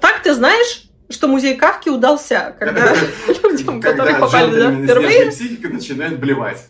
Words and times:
Так 0.00 0.22
ты 0.22 0.34
знаешь, 0.34 0.84
что 1.10 1.28
музей 1.28 1.56
Кавки 1.56 1.88
удался, 1.88 2.54
когда 2.58 2.94
людям, 3.42 3.80
которые 3.80 4.16
попали 4.16 4.50
туда 4.50 4.72
впервые... 4.84 5.30
психика 5.30 5.68
начинает 5.68 6.18
блевать. 6.18 6.66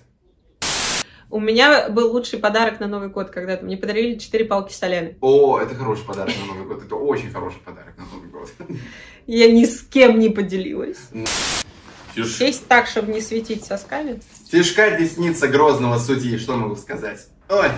У 1.30 1.40
меня 1.40 1.90
был 1.90 2.12
лучший 2.12 2.38
подарок 2.38 2.80
на 2.80 2.86
Новый 2.86 3.10
год, 3.10 3.28
когда-то 3.30 3.62
мне 3.64 3.76
подарили 3.76 4.18
четыре 4.18 4.46
палки 4.46 4.72
солями. 4.72 5.18
О, 5.20 5.58
это 5.58 5.74
хороший 5.74 6.06
подарок 6.06 6.32
на 6.40 6.54
Новый 6.54 6.66
год. 6.66 6.82
Это 6.84 6.94
очень 6.94 7.30
хороший 7.30 7.58
подарок 7.58 7.98
на 7.98 8.04
Новый 8.06 8.30
год. 8.30 8.48
Я 9.26 9.52
ни 9.52 9.66
с 9.66 9.82
кем 9.82 10.18
не 10.18 10.30
поделилась. 10.30 10.96
Фиш- 12.14 12.38
Сесть 12.38 12.66
так, 12.66 12.86
чтобы 12.86 13.12
не 13.12 13.20
светить 13.20 13.64
сосками. 13.64 14.22
Фишка 14.50 14.92
десница 14.92 15.48
грозного 15.48 15.98
судьи, 15.98 16.38
что 16.38 16.56
могу 16.56 16.76
сказать? 16.76 17.26
Ой. 17.50 17.68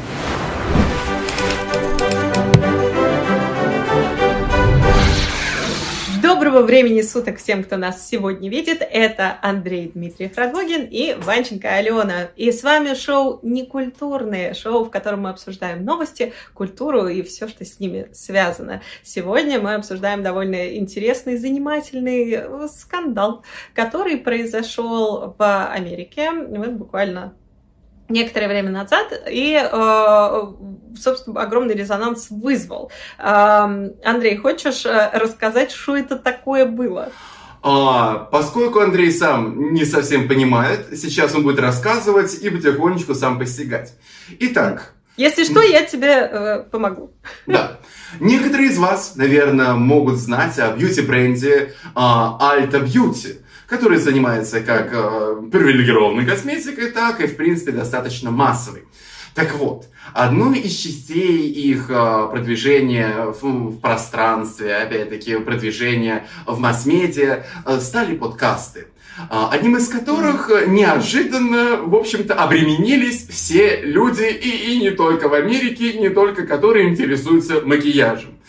Доброго 6.50 6.66
времени 6.66 7.00
суток 7.02 7.38
всем, 7.38 7.62
кто 7.62 7.76
нас 7.76 8.08
сегодня 8.08 8.50
видит. 8.50 8.78
Это 8.80 9.38
Андрей 9.40 9.92
Дмитриев 9.94 10.36
Радвогин 10.36 10.84
и 10.90 11.14
Ванченко 11.16 11.72
Алена. 11.72 12.30
И 12.34 12.50
с 12.50 12.64
вами 12.64 12.94
шоу 12.94 13.38
«Некультурные», 13.44 14.54
шоу, 14.54 14.82
в 14.82 14.90
котором 14.90 15.20
мы 15.20 15.30
обсуждаем 15.30 15.84
новости, 15.84 16.32
культуру 16.52 17.06
и 17.06 17.22
все, 17.22 17.46
что 17.46 17.64
с 17.64 17.78
ними 17.78 18.08
связано. 18.12 18.82
Сегодня 19.04 19.60
мы 19.60 19.74
обсуждаем 19.74 20.24
довольно 20.24 20.76
интересный, 20.76 21.36
занимательный 21.36 22.32
э, 22.32 22.68
скандал, 22.76 23.44
который 23.72 24.16
произошел 24.16 25.36
в 25.38 25.66
Америке. 25.72 26.32
Вот 26.32 26.70
буквально 26.72 27.32
некоторое 28.10 28.48
время 28.48 28.70
назад 28.70 29.12
и, 29.28 29.56
э, 29.60 30.42
собственно, 31.00 31.40
огромный 31.42 31.74
резонанс 31.74 32.28
вызвал. 32.30 32.90
Э, 33.18 33.90
Андрей, 34.04 34.36
хочешь 34.36 34.84
э, 34.84 35.10
рассказать, 35.14 35.70
что 35.72 35.96
это 35.96 36.16
такое 36.16 36.66
было? 36.66 37.10
А, 37.62 38.28
поскольку 38.32 38.80
Андрей 38.80 39.12
сам 39.12 39.72
не 39.74 39.84
совсем 39.84 40.28
понимает, 40.28 40.86
сейчас 40.98 41.34
он 41.34 41.42
будет 41.42 41.60
рассказывать 41.60 42.34
и 42.42 42.48
потихонечку 42.48 43.14
сам 43.14 43.38
постигать. 43.38 43.92
Итак, 44.38 44.94
Если 45.18 45.44
что, 45.44 45.60
я 45.60 45.84
тебе 45.84 46.08
э, 46.08 46.62
помогу. 46.70 47.12
да. 47.46 47.78
Некоторые 48.18 48.70
из 48.70 48.78
вас, 48.78 49.12
наверное, 49.14 49.74
могут 49.74 50.16
знать 50.16 50.58
о 50.58 50.72
бьюти-бренде 50.72 51.74
а, 51.94 52.38
Alta 52.40 52.82
Beauty, 52.82 53.36
который 53.70 53.98
занимается 53.98 54.60
как 54.60 54.90
а, 54.92 55.36
привилегированной 55.50 56.26
косметикой, 56.26 56.90
так 56.90 57.20
и, 57.20 57.26
в 57.26 57.36
принципе, 57.36 57.70
достаточно 57.70 58.32
массовой. 58.32 58.82
Так 59.34 59.54
вот, 59.54 59.86
одной 60.12 60.58
из 60.58 60.74
частей 60.74 61.48
их 61.48 61.86
а, 61.88 62.26
продвижения 62.26 63.26
в, 63.26 63.42
в 63.42 63.80
пространстве, 63.80 64.74
опять-таки, 64.74 65.36
продвижения 65.36 66.26
в 66.46 66.58
масс-медиа 66.58 67.44
а, 67.64 67.78
стали 67.78 68.16
подкасты. 68.16 68.88
А, 69.28 69.50
Одним 69.50 69.76
из 69.76 69.88
которых 69.88 70.50
э, 70.50 70.66
неожиданно, 70.66 71.82
в 71.82 71.94
общем-то, 71.94 72.34
обременились 72.34 73.28
все 73.28 73.82
люди, 73.82 74.24
и, 74.24 74.72
и 74.72 74.80
не 74.80 74.90
только 74.90 75.28
в 75.28 75.34
Америке, 75.34 75.92
не 75.94 76.08
только 76.08 76.46
которые 76.46 76.88
интересуются 76.88 77.60
макияжем. 77.60 78.39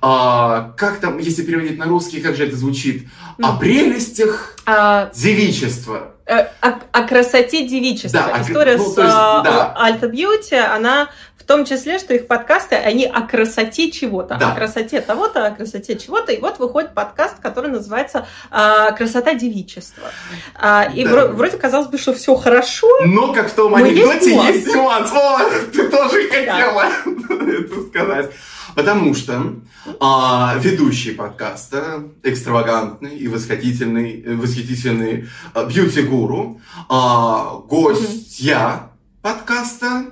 А, 0.00 0.72
как 0.76 0.98
там, 1.00 1.18
если 1.18 1.42
переводить 1.42 1.78
на 1.78 1.86
русский, 1.86 2.20
как 2.20 2.36
же 2.36 2.46
это 2.46 2.56
звучит? 2.56 3.08
О 3.42 3.56
прелестях 3.56 4.54
А, 4.66 5.10
девичества. 5.14 6.14
э, 6.26 6.46
о, 6.60 6.78
о 6.92 7.02
красоте 7.04 7.66
девичества. 7.66 8.20
Да, 8.32 8.42
История 8.42 8.76
ну, 8.76 8.84
с 8.84 8.88
есть, 8.88 8.98
а, 9.00 9.42
да. 9.42 9.74
Alta 9.78 10.10
Beauty, 10.10 10.58
она 10.58 11.08
в 11.38 11.44
том 11.44 11.64
числе, 11.64 11.98
что 11.98 12.12
их 12.14 12.26
подкасты, 12.26 12.74
они 12.74 13.06
о 13.06 13.22
красоте 13.22 13.90
чего-то, 13.90 14.36
Да. 14.38 14.52
о 14.52 14.54
красоте 14.54 15.00
того-то, 15.00 15.46
о 15.46 15.50
красоте 15.52 15.96
чего-то. 15.96 16.32
И 16.32 16.40
вот 16.40 16.58
выходит 16.58 16.92
подкаст, 16.94 17.36
который 17.40 17.70
называется 17.70 18.26
а, 18.50 18.90
«Красота 18.92 19.32
девичества». 19.34 20.08
А, 20.54 20.84
и 20.94 21.04
Да. 21.04 21.10
вро- 21.10 21.28
вроде 21.32 21.56
казалось 21.56 21.88
бы, 21.88 21.96
что 21.96 22.12
все 22.12 22.34
хорошо, 22.34 22.88
Но, 23.06 23.32
как 23.32 23.48
в 23.50 23.54
том 23.54 23.74
анекдоте, 23.74 24.34
есть 24.34 24.66
нюанс. 24.66 25.10
О, 25.12 25.38
ты 25.72 25.88
тоже 25.88 26.28
хотела 26.28 26.84
это 27.06 27.82
сказать. 27.88 28.30
Потому 28.74 29.14
что 29.14 29.56
а, 30.00 30.56
ведущий 30.58 31.12
подкаста, 31.12 32.04
экстравагантный 32.22 33.16
и 33.16 33.28
восхитительный, 33.28 34.22
э, 34.22 34.34
восхитительный 34.34 35.28
а, 35.54 35.64
бьюти-гуру, 35.64 36.60
а, 36.88 37.54
гостья 37.68 38.90
подкаста, 39.22 40.06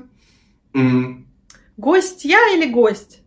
м, 0.74 1.26
гость 1.76 2.24
я 2.24 2.54
или 2.54 2.70
гость? 2.70 3.20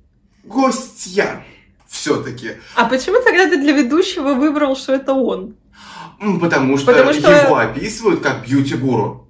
гостья 0.44 1.44
все-таки. 1.88 2.52
А 2.76 2.86
почему 2.86 3.22
тогда 3.24 3.48
ты 3.50 3.62
для 3.62 3.74
ведущего 3.74 4.34
выбрал, 4.34 4.76
что 4.76 4.94
это 4.94 5.14
он? 5.14 5.56
Потому 6.42 6.78
что, 6.78 6.88
Потому 6.88 7.14
что- 7.14 7.32
его 7.32 7.58
описывают 7.58 8.22
как 8.22 8.46
бьюти-гуру. 8.46 9.29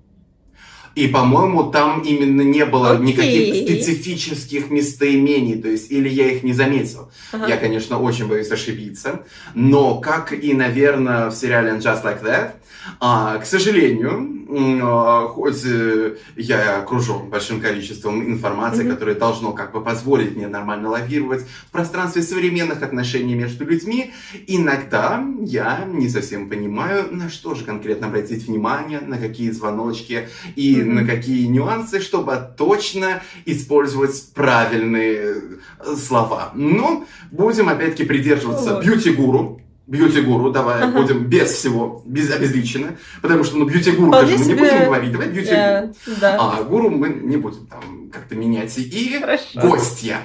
И, 0.99 1.07
по-моему, 1.07 1.71
там 1.71 2.01
именно 2.01 2.41
не 2.41 2.65
было 2.65 2.91
Окей. 2.91 3.07
никаких 3.07 3.55
специфических 3.55 4.69
местоимений, 4.69 5.61
то 5.61 5.69
есть, 5.69 5.89
или 5.91 6.09
я 6.09 6.29
их 6.29 6.43
не 6.43 6.51
заметил. 6.51 7.09
Ага. 7.31 7.47
Я, 7.47 7.55
конечно, 7.55 7.99
очень 7.99 8.27
боюсь 8.27 8.51
ошибиться, 8.51 9.23
но, 9.55 10.01
как 10.01 10.33
и, 10.33 10.53
наверное, 10.53 11.29
в 11.29 11.35
сериале 11.35 11.71
Just 11.77 12.03
Like 12.03 12.21
That, 12.21 12.51
а, 12.99 13.37
к 13.37 13.45
сожалению, 13.45 14.39
а, 14.81 15.27
хоть 15.27 15.63
э, 15.65 16.15
я 16.35 16.79
окружен 16.79 17.29
большим 17.29 17.61
количеством 17.61 18.23
информации, 18.25 18.83
Мгм. 18.83 18.91
которое 18.93 19.15
должно 19.15 19.51
как 19.53 19.73
бы 19.73 19.83
позволить 19.83 20.35
мне 20.35 20.47
нормально 20.47 20.89
лавировать 20.89 21.43
в 21.67 21.71
пространстве 21.71 22.23
современных 22.23 22.81
отношений 22.81 23.35
между 23.35 23.65
людьми, 23.65 24.11
иногда 24.47 25.23
я 25.41 25.85
не 25.85 26.09
совсем 26.09 26.49
понимаю, 26.49 27.07
на 27.11 27.29
что 27.29 27.53
же 27.53 27.63
конкретно 27.63 28.07
обратить 28.07 28.47
внимание, 28.47 29.01
на 29.01 29.17
какие 29.17 29.51
звоночки 29.51 30.27
и 30.55 30.77
Мгм. 30.77 30.88
На 30.95 31.05
какие 31.05 31.47
нюансы, 31.47 31.99
чтобы 32.01 32.37
точно 32.57 33.21
использовать 33.45 34.33
правильные 34.33 35.35
э, 35.79 35.95
слова. 35.95 36.51
Но 36.53 37.05
будем 37.31 37.69
опять-таки 37.69 38.05
придерживаться 38.05 38.79
бьюти-гуру. 38.81 39.61
Бьюти-гуру, 39.87 40.51
давай 40.51 40.83
Ага. 40.83 41.01
будем 41.01 41.25
без 41.25 41.49
всего, 41.49 42.03
без 42.05 42.31
обезличенно, 42.31 42.97
потому 43.23 43.43
что, 43.43 43.57
ну, 43.57 43.65
бьюти-гуру 43.65 44.11
даже 44.11 44.33
мы 44.33 44.37
не 44.37 44.43
себе, 44.43 44.55
будем 44.57 44.85
говорить, 44.85 45.11
давай 45.11 45.27
бьюти-гуру. 45.29 45.57
Э, 45.57 45.91
да. 46.21 46.37
А 46.39 46.63
гуру 46.63 46.89
мы 46.91 47.09
не 47.09 47.37
будем 47.37 47.65
там 47.65 48.09
как-то 48.11 48.35
менять. 48.35 48.77
И 48.77 49.17
Хорошо. 49.19 49.59
гостья. 49.59 50.17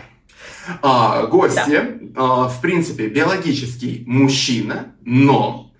А, 0.82 1.26
гостья, 1.26 1.98
а, 2.16 2.48
в 2.48 2.60
принципе, 2.60 3.08
биологический 3.08 4.04
мужчина, 4.06 4.94
но 5.04 5.72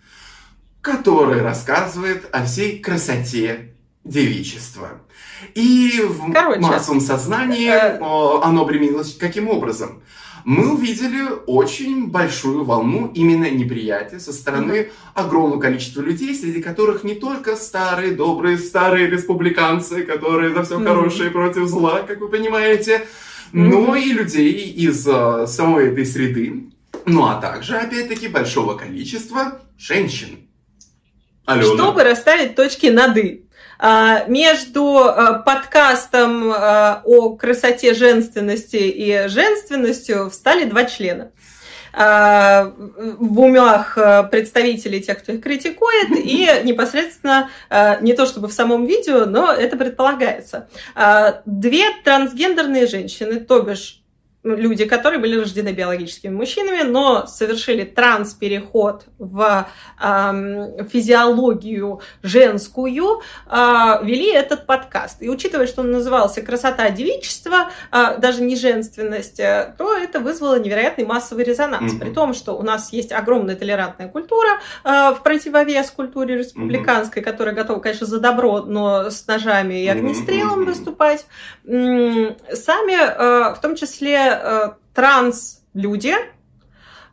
который 0.80 1.40
рассказывает 1.40 2.28
о 2.32 2.44
всей 2.44 2.78
красоте 2.78 3.73
девичества. 4.04 5.00
И 5.54 6.00
в 6.06 6.32
Короче, 6.32 6.60
массовом 6.60 7.00
сознании 7.00 7.68
э, 7.68 7.98
оно 8.42 8.66
применилось 8.66 9.16
каким 9.16 9.48
образом? 9.48 10.02
Мы 10.44 10.74
увидели 10.74 11.26
очень 11.46 12.08
большую 12.08 12.64
волну 12.64 13.10
именно 13.14 13.50
неприятия 13.50 14.20
со 14.20 14.30
стороны 14.30 14.90
огромного 15.14 15.58
количества 15.58 16.02
людей, 16.02 16.34
среди 16.34 16.60
которых 16.60 17.02
не 17.02 17.14
только 17.14 17.56
старые, 17.56 18.12
добрые, 18.12 18.58
старые 18.58 19.06
республиканцы, 19.06 20.02
которые 20.02 20.52
за 20.52 20.64
все 20.64 20.78
хорошее 20.78 21.30
против 21.30 21.66
зла, 21.66 22.02
как 22.02 22.20
вы 22.20 22.28
понимаете, 22.28 23.06
но 23.52 23.96
и 23.96 24.12
людей 24.12 24.70
из 24.70 25.08
а, 25.08 25.46
самой 25.46 25.88
этой 25.92 26.04
среды, 26.04 26.70
ну 27.06 27.24
а 27.24 27.40
также, 27.40 27.76
опять-таки, 27.76 28.28
большого 28.28 28.76
количества 28.76 29.62
женщин. 29.78 30.48
Алена. 31.46 31.74
Чтобы 31.74 32.02
расставить 32.04 32.54
точки 32.54 32.86
над 32.86 33.16
«и». 33.16 33.43
А, 33.86 34.24
Между 34.28 34.96
а, 34.96 35.40
подкастом 35.40 36.50
а, 36.50 37.02
о 37.04 37.36
красоте 37.36 37.92
женственности 37.92 38.76
и 38.76 39.28
женственностью 39.28 40.30
встали 40.30 40.64
два 40.64 40.86
члена. 40.86 41.32
А, 41.92 42.72
В 42.74 43.40
умах 43.40 43.98
а, 43.98 44.22
представителей 44.22 45.02
тех, 45.02 45.18
кто 45.18 45.32
их 45.32 45.42
критикует, 45.42 46.12
и 46.16 46.48
непосредственно, 46.64 47.50
не 48.00 48.14
то 48.14 48.24
чтобы 48.24 48.48
в 48.48 48.54
самом 48.54 48.86
видео, 48.86 49.26
но 49.26 49.52
это 49.52 49.76
предполагается. 49.76 50.70
А, 50.94 51.42
Две 51.44 51.84
трансгендерные 52.02 52.86
женщины, 52.86 53.38
то 53.38 53.60
бишь 53.60 54.02
люди, 54.44 54.84
которые 54.84 55.18
были 55.18 55.38
рождены 55.38 55.70
биологическими 55.70 56.32
мужчинами, 56.32 56.82
но 56.82 57.26
совершили 57.26 57.84
транс-переход 57.84 59.06
в 59.18 59.66
ам, 59.98 60.86
физиологию 60.88 62.00
женскую, 62.22 63.22
а, 63.46 64.00
вели 64.02 64.30
этот 64.30 64.66
подкаст. 64.66 65.22
И 65.22 65.30
учитывая, 65.30 65.66
что 65.66 65.80
он 65.80 65.90
назывался 65.90 66.42
«Красота 66.42 66.90
девичества», 66.90 67.70
а, 67.90 68.18
даже 68.18 68.42
не 68.42 68.56
женственность, 68.56 69.40
а, 69.40 69.74
то 69.76 69.96
это 69.96 70.20
вызвало 70.20 70.58
невероятный 70.58 71.06
массовый 71.06 71.44
резонанс. 71.44 71.92
Мгм. 71.92 72.00
При 72.00 72.10
том, 72.10 72.34
что 72.34 72.52
у 72.52 72.62
нас 72.62 72.92
есть 72.92 73.12
огромная 73.12 73.56
толерантная 73.56 74.08
культура 74.08 74.60
а, 74.84 75.14
в 75.14 75.22
противовес 75.22 75.90
культуре 75.90 76.36
республиканской, 76.36 77.22
которая 77.22 77.54
готова, 77.54 77.80
конечно, 77.80 78.06
за 78.06 78.20
добро, 78.20 78.60
но 78.60 79.10
с 79.10 79.26
ножами 79.26 79.84
и 79.84 79.88
огнестрелом 79.88 80.60
мгм. 80.60 80.64
выступать. 80.66 81.26
Сами, 81.64 82.94
э, 82.94 83.54
в 83.54 83.58
том 83.60 83.74
числе 83.74 84.33
э, 84.42 84.72
транс-люди, 84.94 86.14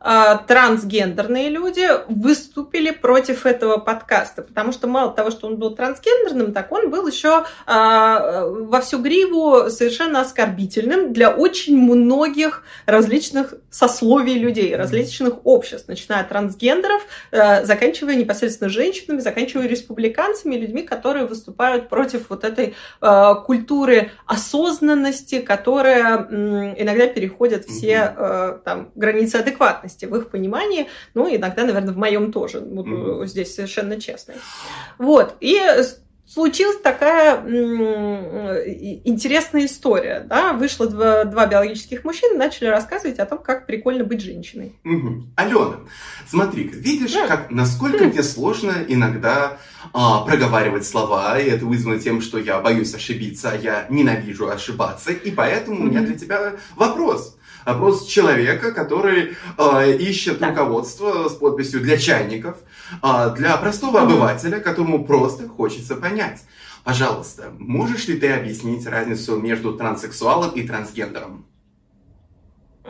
трансгендерные 0.03 1.50
люди 1.50 1.88
выступили 2.07 2.89
против 2.89 3.45
этого 3.45 3.77
подкаста, 3.77 4.42
потому 4.42 4.71
что 4.71 4.88
мало 4.88 5.12
того, 5.13 5.30
что 5.30 5.48
он 5.48 5.57
был 5.57 5.75
трансгендерным, 5.75 6.53
так 6.53 6.71
он 6.71 6.89
был 6.89 7.07
еще 7.07 7.45
э, 7.68 7.71
во 7.71 8.81
всю 8.81 9.00
гриву 9.00 9.69
совершенно 9.69 10.21
оскорбительным 10.21 11.13
для 11.13 11.30
очень 11.30 11.77
многих 11.77 12.63
различных 12.88 13.53
сословий 13.69 14.39
людей, 14.39 14.75
различных 14.75 15.45
обществ, 15.45 15.88
начиная 15.88 16.21
от 16.21 16.30
трансгендеров, 16.30 17.03
э, 17.31 17.65
заканчивая 17.65 18.15
непосредственно 18.15 18.69
женщинами, 18.69 19.19
заканчивая 19.19 19.68
республиканцами, 19.68 20.56
людьми, 20.56 20.81
которые 20.81 21.25
выступают 21.27 21.89
против 21.89 22.30
вот 22.30 22.44
этой 22.44 22.74
э, 23.01 23.36
культуры 23.45 24.12
осознанности, 24.25 25.42
которая 25.42 26.27
иногда 26.31 27.06
переходит 27.06 27.65
все 27.65 28.15
э, 28.18 28.59
там, 28.65 28.92
границы 28.95 29.36
адекватности 29.36 29.91
в 30.00 30.16
их 30.16 30.30
понимании, 30.30 30.88
ну, 31.14 31.34
иногда, 31.34 31.64
наверное, 31.64 31.94
в 31.94 31.98
моем 31.98 32.32
тоже, 32.32 32.62
буду 32.62 33.26
здесь 33.26 33.54
совершенно 33.54 34.00
честной. 34.00 34.36
Вот, 34.98 35.36
и 35.40 35.60
случилась 36.34 36.80
такая 36.82 37.44
интересная 39.04 39.66
история. 39.66 40.26
Да? 40.28 40.54
Вышло 40.54 40.88
два, 40.88 41.26
два 41.26 41.46
биологических 41.46 42.04
мужчины, 42.04 42.38
начали 42.38 42.68
рассказывать 42.68 43.20
о 43.20 43.26
том, 43.26 43.40
как 43.40 43.66
прикольно 43.66 44.04
быть 44.04 44.22
женщиной. 44.22 44.74
Угу. 44.86 45.24
Алена, 45.36 45.80
смотри-ка, 46.28 46.78
видишь, 46.78 47.14
да. 47.14 47.28
как, 47.28 47.52
насколько 47.52 48.06
мне 48.06 48.24
сложно 48.24 48.76
иногда 48.88 49.58
а, 49.94 50.22
проговаривать 50.24 50.86
слова, 50.86 51.38
и 51.40 51.50
это 51.50 51.66
вызвано 51.66 52.00
тем, 52.00 52.22
что 52.22 52.38
я 52.38 52.60
боюсь 52.60 52.94
ошибиться, 52.94 53.52
а 53.52 53.58
я 53.58 53.86
ненавижу 53.90 54.48
ошибаться, 54.50 55.12
и 55.12 55.32
поэтому 55.32 55.82
у 55.82 55.84
меня 55.84 56.02
для 56.02 56.18
тебя 56.18 56.54
вопрос 56.76 57.38
вопрос 57.66 58.06
человека, 58.06 58.72
который 58.72 59.36
э, 59.58 59.98
ищет 59.98 60.40
да. 60.40 60.50
руководство 60.50 61.30
с 61.30 61.34
подписью 61.34 61.81
для 61.81 61.98
чайников, 61.98 62.58
э, 63.04 63.34
для 63.36 63.58
простого 63.58 64.02
обывателя, 64.02 64.60
которому 64.60 65.06
просто 65.06 65.48
хочется 65.48 65.96
понять. 65.96 66.42
Пожалуйста, 66.84 67.54
можешь 67.60 68.08
ли 68.08 68.19
ты 68.19 68.31
объяснить 68.31 68.88
разницу 68.88 69.38
между 69.38 69.74
транссексуалом 69.74 70.52
и 70.52 70.63
трансгендером? 70.63 71.46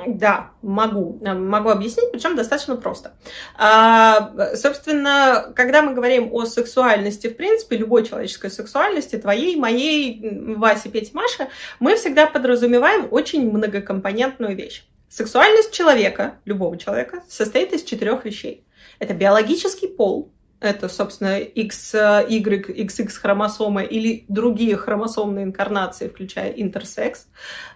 Да, 0.07 0.51
могу. 0.61 1.19
Э, 1.21 1.33
могу 1.33 1.69
объяснить, 1.69 2.11
причем 2.11 2.35
достаточно 2.35 2.75
просто. 2.77 3.13
А, 3.57 4.55
собственно, 4.55 5.51
когда 5.55 5.81
мы 5.81 5.93
говорим 5.93 6.33
о 6.33 6.45
сексуальности, 6.45 7.27
в 7.27 7.35
принципе, 7.35 7.77
любой 7.77 8.05
человеческой 8.05 8.51
сексуальности, 8.51 9.17
твоей, 9.17 9.57
моей, 9.57 10.55
Васи, 10.55 10.89
Пети, 10.89 11.11
Маши, 11.13 11.47
мы 11.79 11.95
всегда 11.95 12.25
подразумеваем 12.25 13.07
очень 13.11 13.51
многокомпонентную 13.51 14.55
вещь. 14.55 14.85
Сексуальность 15.09 15.73
человека, 15.73 16.35
любого 16.45 16.77
человека, 16.77 17.21
состоит 17.27 17.73
из 17.73 17.83
четырех 17.83 18.23
вещей. 18.23 18.65
Это 18.99 19.13
биологический 19.13 19.87
пол, 19.87 20.31
это, 20.61 20.87
собственно, 20.87 21.39
X, 21.39 21.93
Y, 21.93 22.69
XX 22.69 23.09
хромосомы 23.09 23.83
или 23.83 24.25
другие 24.29 24.77
хромосомные 24.77 25.45
инкарнации, 25.45 26.07
включая 26.07 26.51
интерсекс, 26.51 27.27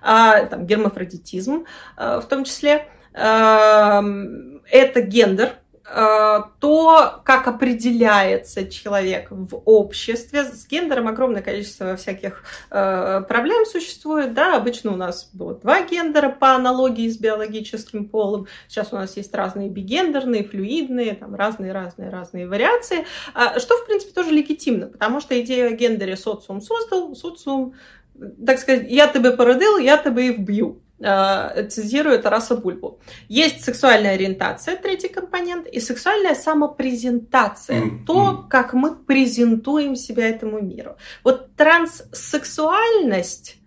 а, 0.01 0.45
там, 0.45 0.65
гермафродитизм 0.65 1.65
а, 1.97 2.21
в 2.21 2.27
том 2.27 2.45
числе. 2.45 2.87
А, 3.13 4.03
это 4.69 5.01
гендер, 5.01 5.55
Э, 5.55 5.64
то, 5.85 7.21
как 7.23 7.47
определяется 7.47 8.67
человек 8.67 9.27
в 9.29 9.61
обществе. 9.65 10.43
С 10.43 10.67
гендером 10.67 11.07
огромное 11.07 11.43
количество 11.43 11.95
всяких 11.95 12.43
э, 12.71 13.21
проблем 13.27 13.65
существует. 13.65 14.33
Да, 14.33 14.57
обычно 14.57 14.93
у 14.93 14.95
нас 14.95 15.29
было 15.33 15.53
два 15.53 15.81
гендера 15.83 16.29
по 16.29 16.55
аналогии 16.55 17.07
с 17.07 17.17
биологическим 17.17 18.09
полом. 18.09 18.47
Сейчас 18.67 18.93
у 18.93 18.95
нас 18.95 19.15
есть 19.15 19.33
разные 19.35 19.69
бигендерные, 19.69 20.43
флюидные, 20.43 21.13
там 21.13 21.35
разные-разные-разные 21.35 22.47
вариации, 22.47 23.05
а, 23.33 23.59
что, 23.59 23.75
в 23.77 23.85
принципе, 23.85 24.11
тоже 24.11 24.31
легитимно, 24.31 24.87
потому 24.87 25.21
что 25.21 25.39
идея 25.39 25.67
о 25.67 25.71
гендере 25.71 26.17
социум 26.17 26.61
создал, 26.61 27.15
социум 27.15 27.75
так 28.45 28.59
сказать, 28.59 28.85
я 28.89 29.07
тебе 29.07 29.31
породил, 29.31 29.77
я 29.77 29.97
тебе 29.97 30.29
и 30.29 30.31
вбью. 30.31 30.81
Э, 30.97 31.67
цитирую 31.67 32.21
Тараса 32.21 32.55
Бульбу. 32.55 32.99
Есть 33.27 33.65
сексуальная 33.65 34.13
ориентация, 34.13 34.77
третий 34.77 35.09
компонент, 35.09 35.67
и 35.67 35.81
сексуальная 35.81 36.35
самопрезентация. 36.35 37.81
Mm-hmm. 37.81 38.05
То, 38.05 38.45
как 38.49 38.73
мы 38.73 38.95
презентуем 38.95 39.97
себя 39.97 40.29
этому 40.29 40.61
миру. 40.61 40.95
Вот 41.23 41.53
транссексуальность 41.55 43.57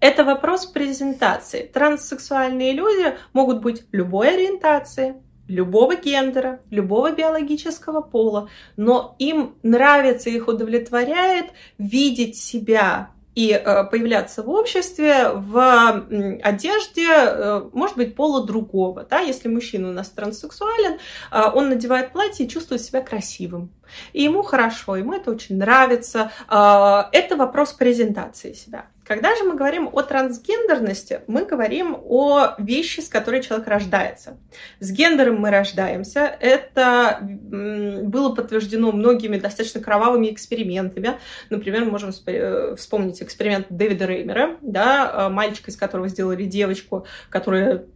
это 0.00 0.24
вопрос 0.24 0.64
презентации. 0.64 1.62
Транссексуальные 1.62 2.72
люди 2.72 3.18
могут 3.34 3.60
быть 3.60 3.84
любой 3.92 4.34
ориентации, 4.34 5.16
любого 5.46 5.96
гендера, 5.96 6.60
любого 6.70 7.12
биологического 7.12 8.00
пола, 8.00 8.48
но 8.76 9.14
им 9.18 9.56
нравится, 9.62 10.30
их 10.30 10.48
удовлетворяет 10.48 11.50
видеть 11.78 12.36
себя 12.36 13.10
и 13.38 13.52
э, 13.52 13.84
появляться 13.84 14.42
в 14.42 14.50
обществе 14.50 15.30
в 15.32 16.04
одежде, 16.42 17.06
э, 17.08 17.70
может 17.72 17.96
быть, 17.96 18.16
пола 18.16 18.44
другого. 18.44 19.06
Да? 19.08 19.20
Если 19.20 19.46
мужчина 19.46 19.90
у 19.90 19.92
нас 19.92 20.08
транссексуален, 20.08 20.98
э, 21.30 21.42
он 21.54 21.68
надевает 21.68 22.10
платье 22.10 22.46
и 22.46 22.48
чувствует 22.48 22.82
себя 22.82 23.00
красивым. 23.00 23.70
И 24.12 24.24
ему 24.24 24.42
хорошо, 24.42 24.96
ему 24.96 25.12
это 25.12 25.30
очень 25.30 25.56
нравится. 25.56 26.32
Это 26.48 27.36
вопрос 27.36 27.72
презентации 27.72 28.52
себя. 28.52 28.86
Когда 29.08 29.34
же 29.36 29.44
мы 29.44 29.56
говорим 29.56 29.88
о 29.90 30.02
трансгендерности, 30.02 31.22
мы 31.28 31.46
говорим 31.46 31.96
о 32.04 32.54
вещи, 32.58 33.00
с 33.00 33.08
которой 33.08 33.42
человек 33.42 33.66
рождается. 33.66 34.36
С 34.80 34.92
гендером 34.92 35.40
мы 35.40 35.50
рождаемся. 35.50 36.36
Это 36.40 37.18
было 37.22 38.34
подтверждено 38.34 38.92
многими 38.92 39.38
достаточно 39.38 39.80
кровавыми 39.80 40.30
экспериментами. 40.30 41.18
Например, 41.48 41.86
мы 41.86 41.92
можем 41.92 42.10
э, 42.26 42.74
вспомнить 42.76 43.22
эксперимент 43.22 43.68
Дэвида 43.70 44.04
Реймера, 44.04 44.58
да, 44.60 45.30
мальчика, 45.30 45.70
из 45.70 45.76
которого 45.78 46.08
сделали 46.08 46.44
девочку, 46.44 47.06
которая 47.30 47.86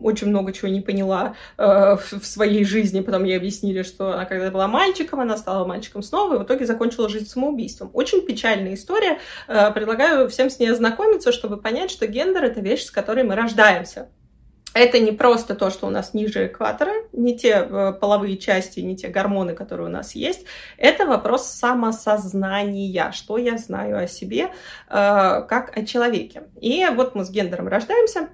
очень 0.00 0.28
много 0.28 0.52
чего 0.52 0.68
не 0.68 0.80
поняла 0.80 1.34
э, 1.56 1.96
в 1.96 2.24
своей 2.24 2.64
жизни. 2.64 3.00
Потом 3.00 3.24
ей 3.24 3.36
объяснили, 3.36 3.82
что 3.82 4.12
она 4.12 4.24
когда 4.24 4.50
была 4.50 4.68
мальчиком, 4.68 5.20
она 5.20 5.36
стала 5.36 5.66
мальчиком 5.66 6.02
снова, 6.02 6.34
и 6.34 6.38
в 6.38 6.42
итоге 6.44 6.66
закончила 6.66 7.08
жизнь 7.08 7.26
самоубийством. 7.26 7.90
Очень 7.92 8.24
печальная 8.24 8.74
история. 8.74 9.18
Э, 9.48 9.70
предлагаю 9.72 10.28
всем 10.28 10.50
с 10.50 10.58
ней 10.58 10.70
ознакомиться, 10.70 11.32
чтобы 11.32 11.56
понять, 11.56 11.90
что 11.90 12.06
гендер— 12.06 12.44
это 12.44 12.60
вещь, 12.60 12.84
с 12.84 12.90
которой 12.90 13.24
мы 13.24 13.34
рождаемся. 13.34 14.08
Это 14.74 15.00
не 15.00 15.12
просто 15.12 15.54
то, 15.54 15.70
что 15.70 15.86
у 15.86 15.90
нас 15.90 16.14
ниже 16.14 16.46
экватора, 16.46 16.92
не 17.12 17.36
те 17.36 17.66
э, 17.68 17.92
половые 18.00 18.36
части, 18.36 18.80
не 18.80 18.96
те 18.96 19.08
гормоны, 19.08 19.54
которые 19.54 19.88
у 19.88 19.90
нас 19.90 20.14
есть. 20.14 20.44
Это 20.76 21.06
вопрос 21.06 21.46
самосознания, 21.48 23.10
что 23.12 23.38
я 23.38 23.56
знаю 23.56 23.98
о 23.98 24.06
себе 24.06 24.44
э, 24.44 24.48
как 24.88 25.76
о 25.76 25.84
человеке. 25.84 26.44
И 26.60 26.86
вот 26.94 27.14
мы 27.14 27.24
с 27.24 27.30
гендером 27.30 27.66
рождаемся, 27.68 28.28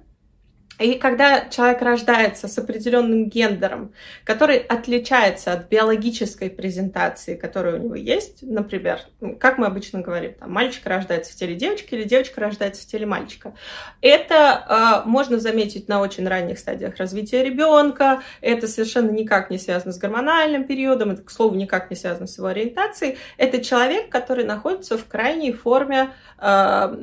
и 0.79 0.95
когда 0.95 1.47
человек 1.49 1.81
рождается 1.81 2.47
с 2.47 2.57
определенным 2.57 3.29
гендером, 3.29 3.93
который 4.23 4.57
отличается 4.57 5.53
от 5.53 5.69
биологической 5.69 6.49
презентации, 6.49 7.35
которая 7.35 7.75
у 7.75 7.83
него 7.83 7.95
есть, 7.95 8.41
например, 8.41 8.99
как 9.39 9.57
мы 9.57 9.67
обычно 9.67 10.01
говорим, 10.01 10.33
там, 10.33 10.51
мальчик 10.51 10.85
рождается 10.85 11.31
в 11.31 11.35
теле 11.35 11.55
девочки 11.55 11.95
или 11.95 12.03
девочка 12.03 12.41
рождается 12.41 12.83
в 12.83 12.87
теле 12.87 13.05
мальчика, 13.05 13.53
это 14.01 15.03
э, 15.05 15.09
можно 15.09 15.39
заметить 15.39 15.87
на 15.87 16.01
очень 16.01 16.27
ранних 16.27 16.59
стадиях 16.59 16.97
развития 16.97 17.43
ребенка, 17.43 18.21
это 18.41 18.67
совершенно 18.67 19.11
никак 19.11 19.49
не 19.49 19.57
связано 19.57 19.93
с 19.93 19.97
гормональным 19.97 20.65
периодом, 20.65 21.11
это, 21.11 21.23
к 21.23 21.31
слову, 21.31 21.55
никак 21.55 21.89
не 21.89 21.95
связано 21.95 22.27
с 22.27 22.37
его 22.37 22.47
ориентацией. 22.47 23.17
Это 23.37 23.63
человек, 23.63 24.09
который 24.09 24.43
находится 24.43 24.97
в 24.97 25.05
крайней 25.07 25.53
форме 25.53 26.11
э, 26.37 26.95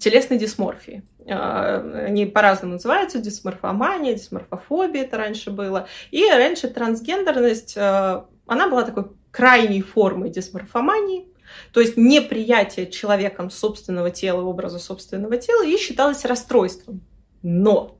телесной 0.00 0.38
дисморфии. 0.38 1.02
А, 1.30 1.80
они 2.06 2.26
по-разному 2.26 2.74
называются, 2.74 3.18
дисморфомания, 3.18 4.14
дисморфофобия 4.14 5.02
это 5.02 5.16
раньше 5.16 5.50
было. 5.50 5.88
И 6.10 6.28
раньше 6.28 6.68
трансгендерность, 6.68 7.76
а, 7.76 8.26
она 8.46 8.68
была 8.68 8.84
такой 8.84 9.10
крайней 9.30 9.82
формой 9.82 10.30
дисморфомании, 10.30 11.28
то 11.72 11.80
есть 11.80 11.96
неприятие 11.96 12.90
человеком 12.90 13.50
собственного 13.50 14.10
тела, 14.10 14.42
образа 14.42 14.78
собственного 14.78 15.36
тела, 15.36 15.64
и 15.64 15.76
считалось 15.76 16.24
расстройством. 16.24 17.02
Но 17.42 17.98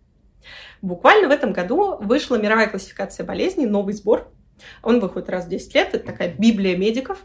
буквально 0.80 1.28
в 1.28 1.32
этом 1.32 1.52
году 1.52 1.97
вышла 2.00 2.37
мировая 2.37 2.68
классификация 2.68 3.25
болезней, 3.25 3.66
новый 3.66 3.94
сбор, 3.94 4.32
он 4.82 5.00
выходит 5.00 5.28
раз 5.28 5.44
в 5.44 5.49
10 5.49 5.75
лет, 5.75 5.94
это 5.94 6.04
такая 6.04 6.35
библия 6.35 6.76
медиков. 6.76 7.18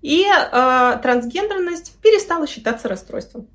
И 0.00 0.24
э, 0.24 0.98
трансгендерность 1.02 2.00
перестала 2.00 2.46
считаться 2.46 2.88
расстройством 2.88 3.48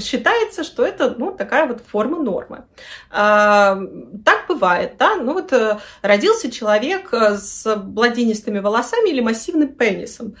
считается, 0.00 0.64
что 0.64 0.84
это 0.84 1.14
ну, 1.16 1.32
такая 1.32 1.66
вот 1.66 1.82
форма 1.86 2.18
нормы. 2.18 2.64
А, 3.10 3.78
так 4.24 4.46
бывает, 4.48 4.96
да, 4.98 5.16
ну 5.16 5.34
вот 5.34 5.52
э, 5.52 5.78
родился 6.02 6.50
человек 6.50 7.12
э, 7.12 7.36
с 7.36 7.76
бладинистыми 7.76 8.60
волосами 8.60 9.10
или 9.10 9.20
массивным 9.20 9.68
пенисом, 9.68 10.36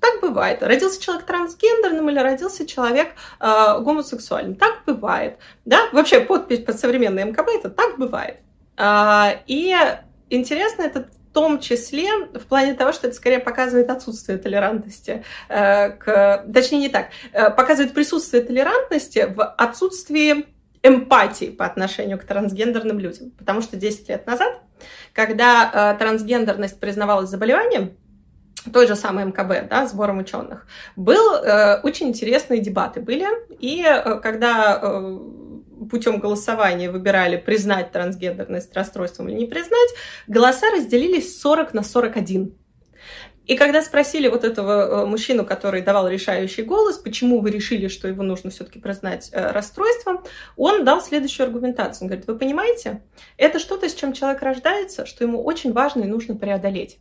так 0.00 0.20
бывает. 0.20 0.62
Родился 0.62 1.00
человек 1.00 1.26
трансгендерным 1.26 2.08
или 2.10 2.18
родился 2.18 2.66
человек 2.66 3.08
э, 3.40 3.80
гомосексуальным, 3.80 4.54
так 4.56 4.82
бывает, 4.86 5.38
да, 5.64 5.88
вообще 5.92 6.20
подпись 6.20 6.64
под 6.64 6.78
современный 6.78 7.24
МКБ 7.24 7.48
это 7.56 7.70
так 7.70 7.98
бывает. 7.98 8.38
Э, 8.76 9.38
и 9.46 9.74
интересно 10.28 10.82
это 10.82 11.08
в 11.30 11.32
том 11.32 11.60
числе 11.60 12.08
в 12.34 12.46
плане 12.46 12.74
того, 12.74 12.92
что 12.92 13.06
это 13.06 13.16
скорее 13.16 13.38
показывает 13.38 13.88
отсутствие 13.88 14.36
толерантности, 14.36 15.24
э, 15.48 15.90
к, 15.90 16.44
точнее 16.52 16.78
не 16.78 16.88
так, 16.88 17.10
э, 17.32 17.50
показывает 17.50 17.94
присутствие 17.94 18.42
толерантности 18.42 19.32
в 19.32 19.44
отсутствии 19.44 20.46
эмпатии 20.82 21.46
по 21.46 21.66
отношению 21.66 22.18
к 22.18 22.24
трансгендерным 22.24 22.98
людям. 22.98 23.30
Потому 23.38 23.60
что 23.60 23.76
10 23.76 24.08
лет 24.08 24.26
назад, 24.26 24.60
когда 25.12 25.94
э, 25.94 25.98
трансгендерность 25.98 26.80
признавалась 26.80 27.30
заболеванием, 27.30 27.96
той 28.72 28.86
же 28.86 28.96
самой 28.96 29.24
МКБ, 29.26 29.68
да, 29.70 29.86
сбором 29.86 30.18
ученых, 30.18 30.66
был 30.96 31.34
э, 31.34 31.80
очень 31.82 32.08
интересные 32.08 32.60
дебаты 32.60 33.00
были, 33.00 33.26
и 33.58 33.82
э, 33.82 34.18
когда 34.20 34.78
э, 34.82 35.18
путем 35.90 36.20
голосования 36.20 36.90
выбирали 36.90 37.36
признать 37.36 37.92
трансгендерность 37.92 38.74
расстройством 38.74 39.28
или 39.28 39.36
не 39.36 39.46
признать, 39.46 39.90
голоса 40.26 40.70
разделились 40.70 41.38
40 41.40 41.74
на 41.74 41.82
41. 41.82 42.54
И 43.46 43.56
когда 43.56 43.82
спросили 43.82 44.28
вот 44.28 44.44
этого 44.44 45.02
э, 45.02 45.06
мужчину, 45.06 45.44
который 45.44 45.82
давал 45.82 46.06
решающий 46.06 46.62
голос, 46.62 46.98
почему 46.98 47.40
вы 47.40 47.50
решили, 47.50 47.88
что 47.88 48.06
его 48.06 48.22
нужно 48.22 48.50
все-таки 48.50 48.78
признать 48.78 49.30
э, 49.32 49.50
расстройством, 49.50 50.22
он 50.56 50.84
дал 50.84 51.00
следующую 51.00 51.46
аргументацию. 51.46 52.04
Он 52.04 52.08
говорит, 52.08 52.28
вы 52.28 52.38
понимаете, 52.38 53.02
это 53.36 53.58
что-то, 53.58 53.88
с 53.88 53.94
чем 53.94 54.12
человек 54.12 54.40
рождается, 54.42 55.04
что 55.04 55.24
ему 55.24 55.42
очень 55.42 55.72
важно 55.72 56.02
и 56.04 56.06
нужно 56.06 56.36
преодолеть. 56.36 57.00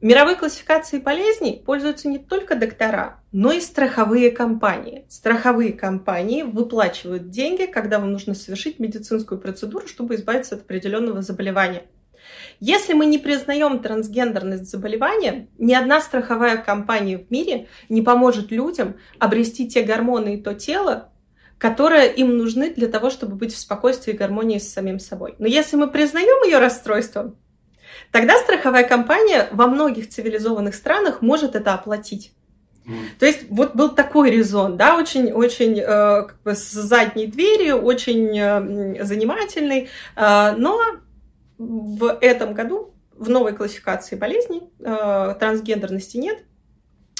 Мировой 0.00 0.36
классификацией 0.36 1.02
болезней 1.02 1.62
пользуются 1.64 2.08
не 2.08 2.18
только 2.18 2.54
доктора, 2.54 3.20
но 3.32 3.50
и 3.50 3.60
страховые 3.60 4.30
компании. 4.30 5.04
Страховые 5.08 5.72
компании 5.72 6.42
выплачивают 6.42 7.30
деньги, 7.30 7.66
когда 7.66 7.98
вам 7.98 8.12
нужно 8.12 8.34
совершить 8.34 8.78
медицинскую 8.78 9.40
процедуру, 9.40 9.88
чтобы 9.88 10.14
избавиться 10.14 10.54
от 10.54 10.62
определенного 10.62 11.22
заболевания. 11.22 11.82
Если 12.60 12.92
мы 12.92 13.06
не 13.06 13.18
признаем 13.18 13.80
трансгендерность 13.80 14.70
заболевания, 14.70 15.48
ни 15.58 15.74
одна 15.74 16.00
страховая 16.00 16.56
компания 16.58 17.18
в 17.18 17.30
мире 17.30 17.68
не 17.88 18.02
поможет 18.02 18.50
людям 18.50 18.96
обрести 19.18 19.68
те 19.68 19.82
гормоны 19.82 20.34
и 20.34 20.42
то 20.42 20.54
тело, 20.54 21.10
которые 21.58 22.12
им 22.14 22.36
нужны 22.36 22.70
для 22.70 22.88
того, 22.88 23.10
чтобы 23.10 23.34
быть 23.34 23.52
в 23.52 23.58
спокойствии 23.58 24.12
и 24.12 24.16
гармонии 24.16 24.58
с 24.58 24.72
самим 24.72 24.98
собой. 24.98 25.34
Но 25.38 25.46
если 25.46 25.76
мы 25.76 25.90
признаем 25.90 26.44
ее 26.44 26.58
расстройство, 26.58 27.34
тогда 28.12 28.36
страховая 28.38 28.86
компания 28.86 29.48
во 29.52 29.66
многих 29.66 30.08
цивилизованных 30.08 30.74
странах 30.74 31.22
может 31.22 31.54
это 31.54 31.74
оплатить. 31.74 32.32
То 33.18 33.26
есть 33.26 33.50
вот 33.50 33.74
был 33.74 33.90
такой 33.90 34.30
резон, 34.30 34.76
да, 34.76 34.96
очень-очень 34.96 35.78
э, 35.78 35.84
как 35.84 36.40
бы 36.42 36.54
с 36.54 36.70
задней 36.70 37.26
двери, 37.26 37.70
очень 37.70 38.38
э, 38.38 39.04
занимательный, 39.04 39.90
э, 40.16 40.52
но 40.56 40.80
в 41.58 42.18
этом 42.22 42.54
году 42.54 42.94
в 43.12 43.28
новой 43.28 43.54
классификации 43.54 44.16
болезней 44.16 44.62
э, 44.80 45.34
трансгендерности 45.38 46.16
нет. 46.16 46.38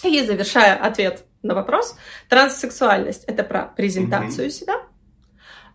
И 0.03 0.25
завершая 0.25 0.75
ответ 0.77 1.25
на 1.43 1.55
вопрос, 1.55 1.97
транссексуальность 2.29 3.25
это 3.25 3.43
про 3.43 3.67
презентацию 3.67 4.47
mm-hmm. 4.47 4.51
себя, 4.51 4.83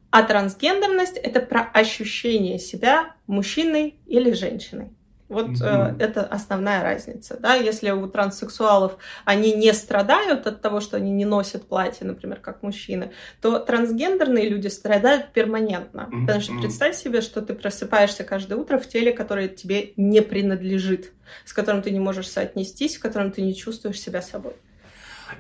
а 0.10 0.24
трансгендерность 0.24 1.18
это 1.18 1.40
про 1.40 1.62
ощущение 1.62 2.58
себя 2.58 3.16
мужчиной 3.28 4.00
или 4.08 4.32
женщиной. 4.32 4.92
Вот 5.30 5.50
mm-hmm. 5.50 5.98
э, 6.00 6.04
это 6.04 6.24
основная 6.24 6.84
разница. 6.84 7.38
Да? 7.40 7.56
Если 7.56 7.90
у 7.92 8.08
транссексуалов 8.08 8.98
они 9.26 9.54
не 9.54 9.74
страдают 9.74 10.46
от 10.48 10.62
того, 10.62 10.80
что 10.80 10.98
они 10.98 11.12
не 11.12 11.26
носят 11.26 11.68
платье, 11.68 12.06
например, 12.06 12.40
как 12.40 12.62
мужчины, 12.62 13.12
то 13.42 13.60
трансгендерные 13.60 14.50
люди 14.50 14.68
страдают 14.68 15.32
перманентно. 15.32 16.10
Mm-hmm. 16.12 16.22
Потому 16.26 16.42
что 16.42 16.54
представь 16.60 16.96
себе, 16.96 17.22
что 17.22 17.42
ты 17.42 17.54
просыпаешься 17.54 18.24
каждое 18.24 18.56
утро 18.56 18.78
в 18.78 18.88
теле, 18.88 19.14
которое 19.14 19.48
тебе 19.48 19.94
не 19.96 20.22
принадлежит, 20.22 21.12
с 21.46 21.54
которым 21.54 21.82
ты 21.82 21.92
не 21.92 22.00
можешь 22.00 22.30
соотнестись, 22.30 22.98
в 22.98 23.02
котором 23.02 23.32
ты 23.32 23.42
не 23.42 23.56
чувствуешь 23.56 24.00
себя 24.00 24.22
собой. 24.22 24.54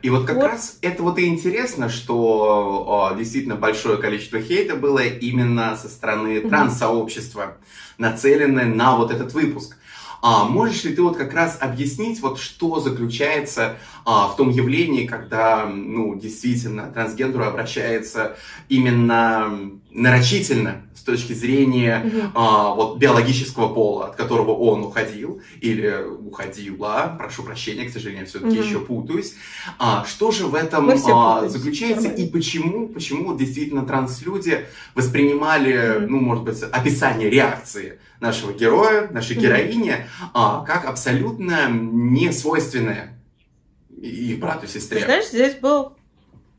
И 0.02 0.10
вот 0.10 0.26
как 0.26 0.38
вот. 0.38 0.46
раз 0.46 0.78
это 0.82 1.04
вот 1.04 1.18
и 1.20 1.26
интересно, 1.26 1.90
что 1.90 3.10
о, 3.12 3.16
действительно 3.16 3.56
большое 3.56 3.98
количество 3.98 4.40
хейта 4.42 4.76
было 4.76 5.00
именно 5.00 5.78
со 5.78 5.88
стороны 5.88 6.42
транс-сообщества, 6.42 7.58
нацеленное 7.98 8.66
на 8.66 8.98
вот 8.98 9.12
этот 9.12 9.34
выпуск. 9.34 9.78
А 10.26 10.46
можешь 10.46 10.86
ли 10.86 10.96
ты 10.96 11.02
вот 11.02 11.18
как 11.18 11.34
раз 11.34 11.58
объяснить, 11.60 12.22
вот 12.22 12.40
что 12.40 12.80
заключается 12.80 13.78
а, 14.06 14.28
в 14.28 14.36
том 14.36 14.50
явлении, 14.50 15.06
когда, 15.06 15.66
ну, 15.66 16.16
действительно, 16.16 16.92
трансгендеру 16.92 17.46
обращается 17.46 18.36
именно 18.70 19.72
нарочительно 19.92 20.82
с 20.96 21.02
точки 21.02 21.34
зрения 21.34 22.04
угу. 22.06 22.22
а, 22.34 22.74
вот 22.74 22.98
биологического 22.98 23.74
пола, 23.74 24.08
от 24.08 24.16
которого 24.16 24.52
он 24.52 24.84
уходил 24.84 25.42
или 25.62 26.04
уходила, 26.04 27.16
прошу 27.18 27.44
прощения, 27.44 27.86
к 27.86 27.92
сожалению, 27.92 28.26
все-таки 28.26 28.60
угу. 28.60 28.68
еще 28.68 28.80
путаюсь. 28.80 29.36
А, 29.80 30.06
что 30.06 30.32
же 30.32 30.48
в 30.48 30.56
этом 30.56 30.90
а, 30.90 31.48
заключается 31.48 32.08
и 32.08 32.28
почему, 32.28 32.88
почему 32.88 33.36
действительно 33.38 33.86
транслюди 33.86 34.66
воспринимали, 34.96 35.98
угу. 35.98 36.12
ну, 36.12 36.20
может 36.20 36.44
быть, 36.44 36.62
описание 36.64 37.30
реакции 37.30 38.00
нашего 38.20 38.54
героя, 38.54 39.10
нашей 39.12 39.36
героини, 39.36 40.08
а, 40.34 40.64
как 40.66 40.86
абсолютно 40.86 41.70
несвойственное 41.70 43.13
и 44.04 44.36
брату, 44.36 44.68
сестре. 44.68 45.00
Ты 45.00 45.06
знаешь, 45.06 45.28
здесь 45.28 45.56
был 45.56 45.96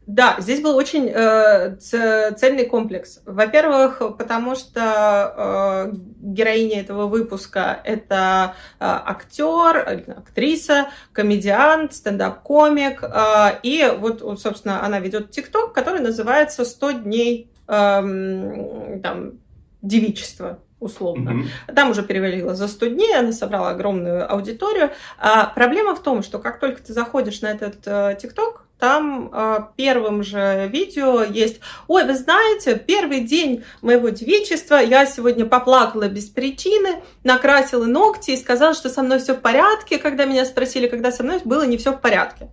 да, 0.06 0.36
здесь 0.38 0.60
был 0.60 0.76
очень 0.76 1.08
э, 1.08 1.76
цельный 1.76 2.66
комплекс. 2.66 3.22
Во-первых, 3.24 4.02
потому 4.18 4.54
что 4.54 5.90
э, 5.90 5.96
героиня 6.20 6.80
этого 6.80 7.06
выпуска 7.06 7.80
это 7.84 8.54
э, 8.78 8.84
актер, 8.84 10.04
актриса, 10.18 10.90
комедиант, 11.12 11.94
стендап-комик. 11.94 13.02
Э, 13.02 13.58
и 13.62 13.90
вот, 13.98 14.20
собственно, 14.38 14.84
она 14.84 15.00
ведет 15.00 15.30
ТикТок, 15.30 15.72
который 15.72 16.00
называется 16.00 16.64
«100 16.64 17.02
дней 17.04 17.50
э, 17.66 19.00
там, 19.02 19.38
девичества 19.85 20.59
условно. 20.81 21.31
Mm-hmm. 21.31 21.75
Там 21.75 21.91
уже 21.91 22.03
перевалило 22.03 22.55
за 22.55 22.69
100 22.69 22.87
дней, 22.88 23.17
она 23.17 23.33
собрала 23.33 23.71
огромную 23.71 24.31
аудиторию. 24.31 24.91
А 25.19 25.47
проблема 25.47 25.95
в 25.95 26.03
том, 26.03 26.23
что 26.23 26.38
как 26.38 26.61
только 26.61 26.83
ты 26.83 26.93
заходишь 26.93 27.41
на 27.41 27.50
этот 27.50 27.76
э, 27.87 28.17
ТикТок, 28.21 28.61
э, 28.61 28.64
там 28.79 29.31
э, 29.33 29.59
первым 29.76 30.23
же 30.23 30.69
видео 30.71 31.23
есть, 31.23 31.61
ой, 31.88 32.05
вы 32.05 32.14
знаете, 32.14 32.76
первый 32.76 33.21
день 33.21 33.64
моего 33.81 34.11
девичества, 34.11 34.76
я 34.76 35.07
сегодня 35.07 35.47
поплакала 35.47 36.09
без 36.09 36.26
причины, 36.26 37.03
накрасила 37.23 37.87
ногти 37.87 38.33
и 38.33 38.37
сказала, 38.37 38.75
что 38.75 38.91
со 38.91 39.03
мной 39.03 39.21
все 39.21 39.35
в 39.35 39.41
порядке, 39.41 39.99
когда 39.99 40.26
меня 40.26 40.45
спросили, 40.45 40.87
когда 40.87 41.12
со 41.12 41.23
мной 41.23 41.41
было 41.45 41.64
не 41.64 41.79
все 41.79 41.93
в 41.93 42.00
порядке. 42.00 42.50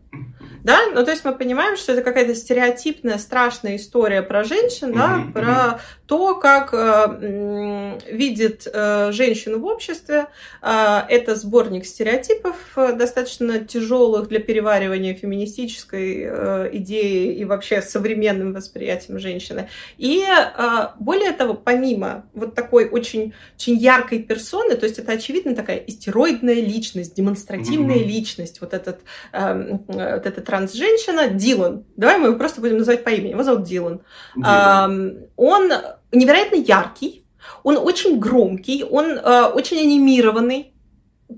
Да, 0.63 0.80
ну 0.94 1.03
то 1.03 1.12
есть 1.12 1.25
мы 1.25 1.34
понимаем, 1.34 1.75
что 1.75 1.94
это 1.94 2.03
какая-то 2.03 2.36
стереотипная, 2.36 3.18
страшная 3.18 3.77
история 3.77 4.22
про 4.22 4.44
женщин, 4.44 4.94
да, 4.94 5.18
mm-hmm. 5.18 5.32
про 5.34 5.82
то, 6.06 6.36
как 6.36 6.74
э, 6.74 7.98
видит 8.12 8.68
э, 8.72 9.12
женщину 9.12 9.60
в 9.60 9.65
обществе. 9.65 10.27
Э, 10.62 11.01
это 11.10 11.36
сборник 11.36 11.86
стереотипов, 11.86 12.56
э, 12.75 12.94
достаточно 12.94 13.60
тяжелых 13.60 14.27
для 14.27 14.39
переваривания 14.39 15.15
феминистической 15.15 16.24
э, 16.25 16.70
идеи 16.74 17.34
и 17.34 17.46
вообще 17.46 17.82
современным 17.82 18.53
восприятием 18.53 19.20
женщины. 19.20 19.70
И 19.98 20.24
э, 20.24 20.88
более 21.00 21.32
того, 21.32 21.56
помимо 21.56 22.25
вот 22.34 22.53
такой 22.53 22.88
очень, 22.89 23.34
очень 23.56 23.77
яркой 23.77 24.20
персоны, 24.20 24.75
то 24.75 24.86
есть 24.86 25.00
это 25.00 25.13
очевидно 25.13 25.56
такая 25.56 25.77
истероидная 25.77 26.56
личность, 26.56 27.15
демонстративная 27.15 27.98
mm-hmm. 27.98 28.03
личность, 28.03 28.62
вот 28.62 28.74
этот, 28.74 29.00
э, 29.32 29.77
вот 29.88 30.25
эта 30.25 30.41
транс-женщина, 30.51 31.27
Дилан. 31.29 31.86
Давай 31.96 32.17
мы 32.17 32.27
его 32.27 32.38
просто 32.38 32.62
будем 32.62 32.77
называть 32.77 33.03
по 33.03 33.10
имени. 33.10 33.31
Его 33.31 33.43
зовут 33.43 33.63
Дилан. 33.63 34.01
Дилан. 34.36 35.27
Он 35.38 35.72
невероятно 36.12 36.55
яркий, 36.55 37.24
он 37.63 37.77
очень 37.77 38.20
громкий, 38.20 38.84
он 38.84 39.12
э, 39.12 39.43
очень 39.46 39.79
анимированный 39.79 40.74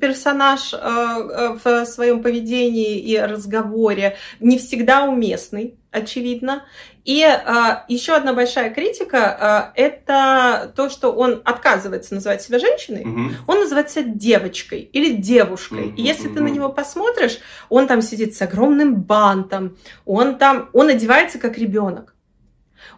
персонаж 0.01 0.74
э, 0.74 0.77
э, 0.77 1.58
в 1.63 1.86
своем 1.86 2.24
поведении 2.24 2.98
и 2.98 3.17
разговоре, 3.20 4.17
не 4.39 4.58
всегда 4.58 5.03
уместный, 5.05 5.75
очевидно. 5.91 6.63
И 7.05 7.22
э, 7.22 7.75
еще 7.89 8.15
одна 8.15 8.33
большая 8.33 8.74
критика 8.74 9.72
э, 9.75 9.81
это 9.81 10.72
то, 10.74 10.89
что 10.89 11.12
он 11.12 11.41
отказывается 11.43 12.15
называть 12.15 12.41
себя 12.41 12.60
женщиной, 12.60 13.01
угу. 13.01 13.36
он 13.48 13.60
называет 13.60 13.89
себя 13.89 14.03
девочкой 14.03 14.79
или 14.79 15.13
девушкой. 15.15 15.88
Угу, 15.88 15.95
и 15.98 16.01
если 16.01 16.27
угу. 16.27 16.36
ты 16.36 16.41
на 16.41 16.48
него 16.48 16.69
посмотришь, 16.69 17.39
он 17.67 17.88
там 17.88 18.01
сидит 18.01 18.36
с 18.36 18.41
огромным 18.41 18.95
бантом, 18.95 19.77
он 20.05 20.38
там, 20.38 20.69
он 20.72 20.88
одевается 20.88 21.39
как 21.39 21.57
ребенок, 21.57 22.15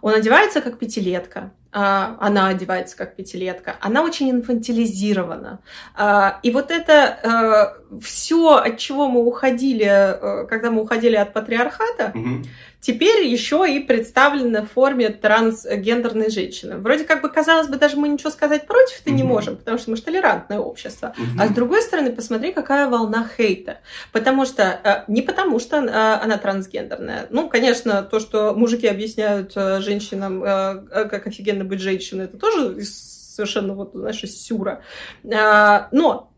он 0.01 0.13
одевается 0.13 0.61
как 0.61 0.77
пятилетка, 0.77 1.51
а, 1.71 2.15
она 2.21 2.47
одевается 2.49 2.95
как 2.95 3.15
пятилетка, 3.15 3.75
она 3.81 4.03
очень 4.03 4.29
инфантилизирована. 4.29 5.61
А, 5.95 6.39
и 6.43 6.51
вот 6.51 6.69
это 6.69 7.81
э, 7.91 7.99
все, 8.01 8.55
от 8.55 8.77
чего 8.77 9.09
мы 9.09 9.25
уходили, 9.25 10.45
когда 10.47 10.69
мы 10.69 10.83
уходили 10.83 11.15
от 11.15 11.33
патриархата, 11.33 12.11
угу 12.13 12.43
теперь 12.79 13.25
еще 13.25 13.65
и 13.67 13.79
представлена 13.79 14.61
в 14.61 14.71
форме 14.71 15.09
трансгендерной 15.09 16.29
женщины. 16.29 16.77
Вроде 16.77 17.03
как 17.03 17.21
бы, 17.21 17.29
казалось 17.29 17.67
бы, 17.67 17.77
даже 17.77 17.97
мы 17.97 18.07
ничего 18.07 18.29
сказать 18.29 18.67
против-то 18.67 19.11
не 19.11 19.23
можем, 19.23 19.57
потому 19.57 19.77
что 19.77 19.91
мы 19.91 19.97
же 19.97 20.03
толерантное 20.03 20.59
общество. 20.59 21.15
А 21.39 21.47
с 21.47 21.51
другой 21.51 21.81
стороны, 21.81 22.11
посмотри, 22.11 22.51
какая 22.51 22.87
волна 22.87 23.27
хейта. 23.35 23.79
Потому 24.11 24.45
что, 24.45 24.63
э, 24.63 25.11
не 25.11 25.21
потому 25.21 25.59
что 25.59 25.77
э, 25.77 25.89
она 25.89 26.37
трансгендерная. 26.37 27.27
Ну, 27.29 27.49
конечно, 27.49 28.03
то, 28.03 28.19
что 28.19 28.53
мужики 28.53 28.87
объясняют 28.87 29.53
э, 29.55 29.81
женщинам, 29.81 30.41
как 30.41 31.27
офигенно 31.27 31.65
быть 31.65 31.79
женщиной, 31.79 32.25
это 32.25 32.37
тоже 32.37 32.83
совершенно 32.83 33.73
вот, 33.73 33.91
знаешь, 33.93 34.21
сюра. 34.21 34.81
Но 35.23 36.31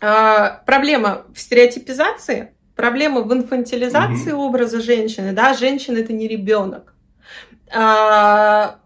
проблема 0.00 1.24
в 1.34 1.40
стереотипизации, 1.40 2.53
проблема 2.76 3.22
в 3.22 3.32
инфантилизации 3.32 4.32
mm-hmm. 4.32 4.46
образа 4.46 4.80
женщины, 4.80 5.32
да, 5.32 5.54
женщина 5.54 5.98
это 5.98 6.12
не 6.12 6.28
ребенок. 6.28 6.94
А, 7.72 8.78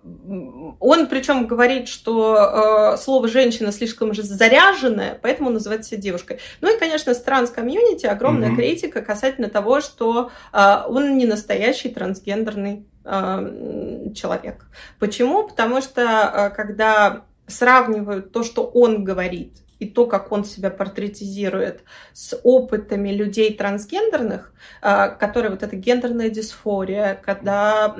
он 0.80 1.08
причем 1.08 1.46
говорит, 1.46 1.88
что 1.88 2.94
э, 2.94 2.96
слово 2.96 3.28
женщина 3.28 3.70
слишком 3.72 4.14
же 4.14 4.22
заряженное, 4.22 5.18
поэтому 5.20 5.50
называет 5.50 5.84
себя 5.84 6.00
девушкой. 6.00 6.38
Ну 6.62 6.74
и, 6.74 6.78
конечно, 6.78 7.12
с 7.12 7.20
транс-комьюнити 7.20 8.06
огромная 8.06 8.50
mm-hmm. 8.50 8.56
критика 8.56 9.02
касательно 9.02 9.50
того, 9.50 9.80
что 9.80 10.30
э, 10.52 10.76
он 10.88 11.18
не 11.18 11.26
настоящий 11.26 11.90
трансгендерный 11.90 12.86
э, 13.04 14.12
человек. 14.14 14.66
Почему? 14.98 15.46
Потому 15.48 15.82
что 15.82 16.52
когда 16.56 17.24
сравнивают 17.46 18.32
то, 18.32 18.42
что 18.42 18.64
он 18.64 19.04
говорит, 19.04 19.58
и 19.78 19.86
то, 19.86 20.06
как 20.06 20.32
он 20.32 20.44
себя 20.44 20.70
портретизирует 20.70 21.82
с 22.12 22.38
опытами 22.42 23.10
людей 23.10 23.54
трансгендерных, 23.54 24.52
а, 24.80 25.08
которые 25.08 25.50
вот 25.52 25.62
эта 25.62 25.76
гендерная 25.76 26.30
дисфория, 26.30 27.20
когда, 27.24 27.94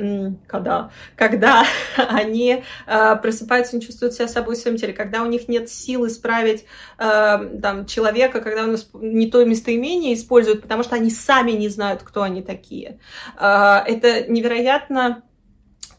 когда, 0.47 0.91
когда 1.15 1.65
они 1.97 2.65
а, 2.87 3.17
просыпаются, 3.17 3.77
не 3.77 3.83
чувствуют 3.83 4.15
себя 4.15 4.29
собой 4.29 4.57
в 4.57 4.59
своем 4.59 4.77
теле, 4.77 4.93
когда 4.93 5.23
у 5.23 5.27
них 5.27 5.49
нет 5.49 5.71
сил 5.71 6.07
исправить 6.07 6.65
а, 6.99 7.45
там, 7.63 7.87
человека, 7.87 8.41
когда 8.41 8.65
он 8.65 8.77
не 8.95 9.31
то 9.31 9.45
местоимение 9.45 10.15
используют, 10.15 10.63
потому 10.63 10.83
что 10.83 10.97
они 10.97 11.11
сами 11.11 11.53
не 11.53 11.69
знают, 11.69 12.03
кто 12.03 12.23
они 12.23 12.43
такие. 12.43 12.99
Это 13.37 14.25
невероятно 14.29 15.23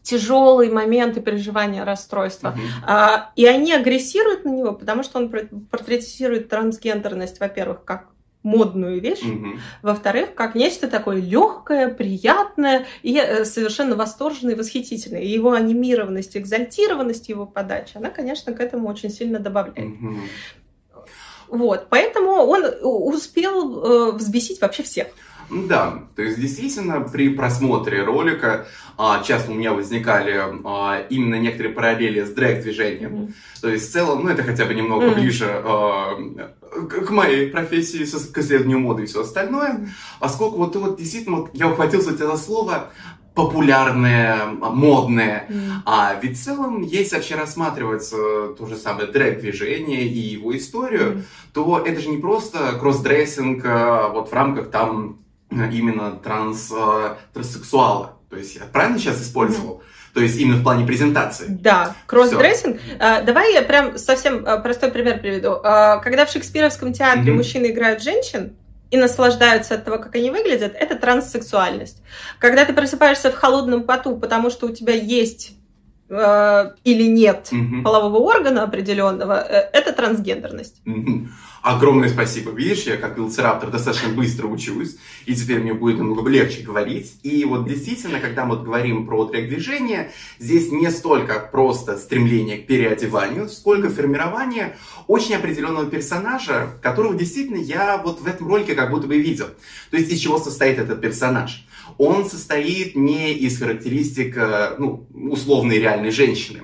тяжелые 0.02 0.70
моменты 0.70 1.20
переживания 1.20 1.84
расстройства. 1.84 2.56
А, 2.86 3.32
и 3.36 3.46
они 3.46 3.72
агрессируют 3.72 4.44
на 4.44 4.50
него, 4.50 4.72
потому 4.72 5.02
что 5.02 5.18
он 5.18 5.28
портретизирует 5.70 6.48
трансгендерность, 6.48 7.40
во-первых, 7.40 7.84
как 7.84 8.10
модную 8.42 9.00
вещь, 9.00 9.22
угу. 9.22 9.58
во-вторых, 9.82 10.34
как 10.34 10.54
нечто 10.54 10.88
такое 10.88 11.20
легкое, 11.20 11.88
приятное 11.92 12.86
и 13.02 13.18
э, 13.18 13.44
совершенно 13.44 13.96
восторженное 13.96 14.54
и 14.54 14.56
восхитительное. 14.56 15.20
И 15.20 15.28
его 15.28 15.52
анимированность, 15.52 16.36
экзальтированность 16.36 17.28
его 17.28 17.44
подачи, 17.44 17.96
она, 17.96 18.08
конечно, 18.08 18.54
к 18.54 18.60
этому 18.60 18.88
очень 18.88 19.10
сильно 19.10 19.38
добавляет. 19.38 19.90
Угу. 19.90 20.16
Вот, 21.48 21.88
поэтому 21.90 22.30
он 22.32 22.64
успел 22.82 23.84
э, 23.84 24.12
взбесить 24.12 24.60
вообще 24.60 24.84
всех. 24.84 25.08
Да, 25.50 26.04
то 26.14 26.22
есть 26.22 26.40
действительно 26.40 27.00
при 27.00 27.30
просмотре 27.30 28.04
ролика 28.04 28.66
а, 28.96 29.22
часто 29.22 29.50
у 29.50 29.54
меня 29.54 29.72
возникали 29.72 30.40
а, 30.64 31.00
именно 31.10 31.36
некоторые 31.36 31.74
параллели 31.74 32.22
с 32.22 32.30
дрэк-движением. 32.30 33.12
Mm-hmm. 33.12 33.32
То 33.62 33.68
есть 33.68 33.88
в 33.88 33.92
целом, 33.92 34.24
ну 34.24 34.28
это 34.30 34.42
хотя 34.42 34.64
бы 34.64 34.74
немного 34.74 35.06
mm-hmm. 35.06 35.14
ближе 35.14 35.62
а, 35.64 36.16
к, 36.88 37.06
к 37.06 37.10
моей 37.10 37.50
профессии, 37.50 38.04
к 38.04 38.38
исследованию 38.38 38.78
моды 38.78 39.02
и 39.02 39.06
все 39.06 39.22
остальное. 39.22 39.88
Поскольку 40.20 40.58
вот, 40.58 40.76
вот 40.76 40.98
действительно 40.98 41.38
вот, 41.38 41.50
я 41.54 41.68
ухватился 41.68 42.16
за 42.16 42.36
слово 42.36 42.90
популярное, 43.34 44.46
модное. 44.46 45.46
Mm. 45.48 45.70
А 45.86 46.18
ведь 46.20 46.36
в 46.36 46.44
целом, 46.44 46.82
если 46.82 47.14
вообще 47.14 47.36
рассматривать 47.36 48.10
то 48.10 48.66
же 48.66 48.76
самое 48.76 49.06
дрэк-движение 49.06 50.02
и 50.02 50.18
его 50.18 50.54
историю, 50.54 51.12
mm. 51.12 51.22
то 51.54 51.78
это 51.78 52.00
же 52.00 52.08
не 52.08 52.18
просто 52.18 52.76
кроссдрессинг 52.78 53.64
вот 54.12 54.30
в 54.30 54.32
рамках 54.32 54.70
там 54.70 55.20
именно 55.50 56.12
транс, 56.12 56.70
э, 56.72 57.14
транссексуала. 57.32 58.16
То 58.28 58.36
есть 58.36 58.56
я 58.56 58.62
правильно 58.62 58.98
сейчас 58.98 59.20
использовал? 59.22 59.78
Mm-hmm. 59.78 60.14
То 60.14 60.20
есть 60.20 60.38
именно 60.38 60.56
в 60.56 60.62
плане 60.62 60.86
презентации. 60.86 61.46
Да, 61.48 61.94
кроссдрессинг. 62.06 62.80
А, 62.98 63.22
давай 63.22 63.52
я 63.52 63.62
прям 63.62 63.96
совсем 63.96 64.44
простой 64.62 64.90
пример 64.90 65.20
приведу. 65.20 65.60
А, 65.62 65.98
когда 65.98 66.26
в 66.26 66.30
шекспировском 66.30 66.92
театре 66.92 67.32
mm-hmm. 67.32 67.36
мужчины 67.36 67.70
играют 67.70 68.02
женщин, 68.02 68.56
и 68.90 68.96
наслаждаются 68.96 69.74
от 69.74 69.84
того, 69.84 69.98
как 69.98 70.14
они 70.16 70.30
выглядят, 70.30 70.74
это 70.74 70.96
транссексуальность. 70.96 72.02
Когда 72.38 72.64
ты 72.64 72.72
просыпаешься 72.72 73.30
в 73.30 73.36
холодном 73.36 73.84
поту, 73.84 74.16
потому 74.16 74.50
что 74.50 74.66
у 74.66 74.70
тебя 74.70 74.94
есть 74.94 75.52
э, 76.08 76.70
или 76.82 77.04
нет 77.04 77.48
угу. 77.52 77.82
полового 77.82 78.18
органа 78.18 78.64
определенного, 78.64 79.40
э, 79.40 79.70
это 79.72 79.92
трансгендерность. 79.92 80.82
Угу. 80.84 81.28
Огромное 81.62 82.08
спасибо. 82.08 82.52
Видишь, 82.52 82.84
я 82.84 82.96
как 82.96 83.18
велоцираптор 83.18 83.70
достаточно 83.70 84.08
быстро 84.08 84.46
учусь, 84.46 84.96
и 85.26 85.34
теперь 85.34 85.58
мне 85.58 85.74
будет 85.74 85.98
намного 85.98 86.30
легче 86.30 86.62
говорить. 86.62 87.18
И 87.22 87.44
вот 87.44 87.68
действительно, 87.68 88.18
когда 88.18 88.46
мы 88.46 88.56
говорим 88.56 89.06
про 89.06 89.26
трек-движение, 89.26 90.10
здесь 90.38 90.72
не 90.72 90.90
столько 90.90 91.38
просто 91.52 91.98
стремление 91.98 92.56
к 92.56 92.66
переодеванию, 92.66 93.48
сколько 93.50 93.90
формирование 93.90 94.78
очень 95.06 95.34
определенного 95.34 95.84
персонажа, 95.84 96.70
которого 96.80 97.14
действительно 97.14 97.58
я 97.58 97.98
вот 97.98 98.22
в 98.22 98.26
этом 98.26 98.48
ролике 98.48 98.74
как 98.74 98.90
будто 98.90 99.06
бы 99.06 99.18
видел. 99.18 99.48
То 99.90 99.98
есть 99.98 100.10
из 100.10 100.18
чего 100.18 100.38
состоит 100.38 100.78
этот 100.78 101.02
персонаж? 101.02 101.66
Он 101.98 102.24
состоит 102.24 102.96
не 102.96 103.34
из 103.34 103.58
характеристик 103.58 104.34
э, 104.38 104.76
ну, 104.78 105.06
условной 105.12 105.78
реальной 105.78 106.10
женщины. 106.10 106.60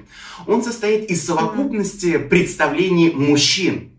Он 0.47 0.63
состоит 0.63 1.11
из 1.11 1.23
совокупности 1.27 2.17
представлений 2.17 3.11
мужчин 3.11 3.91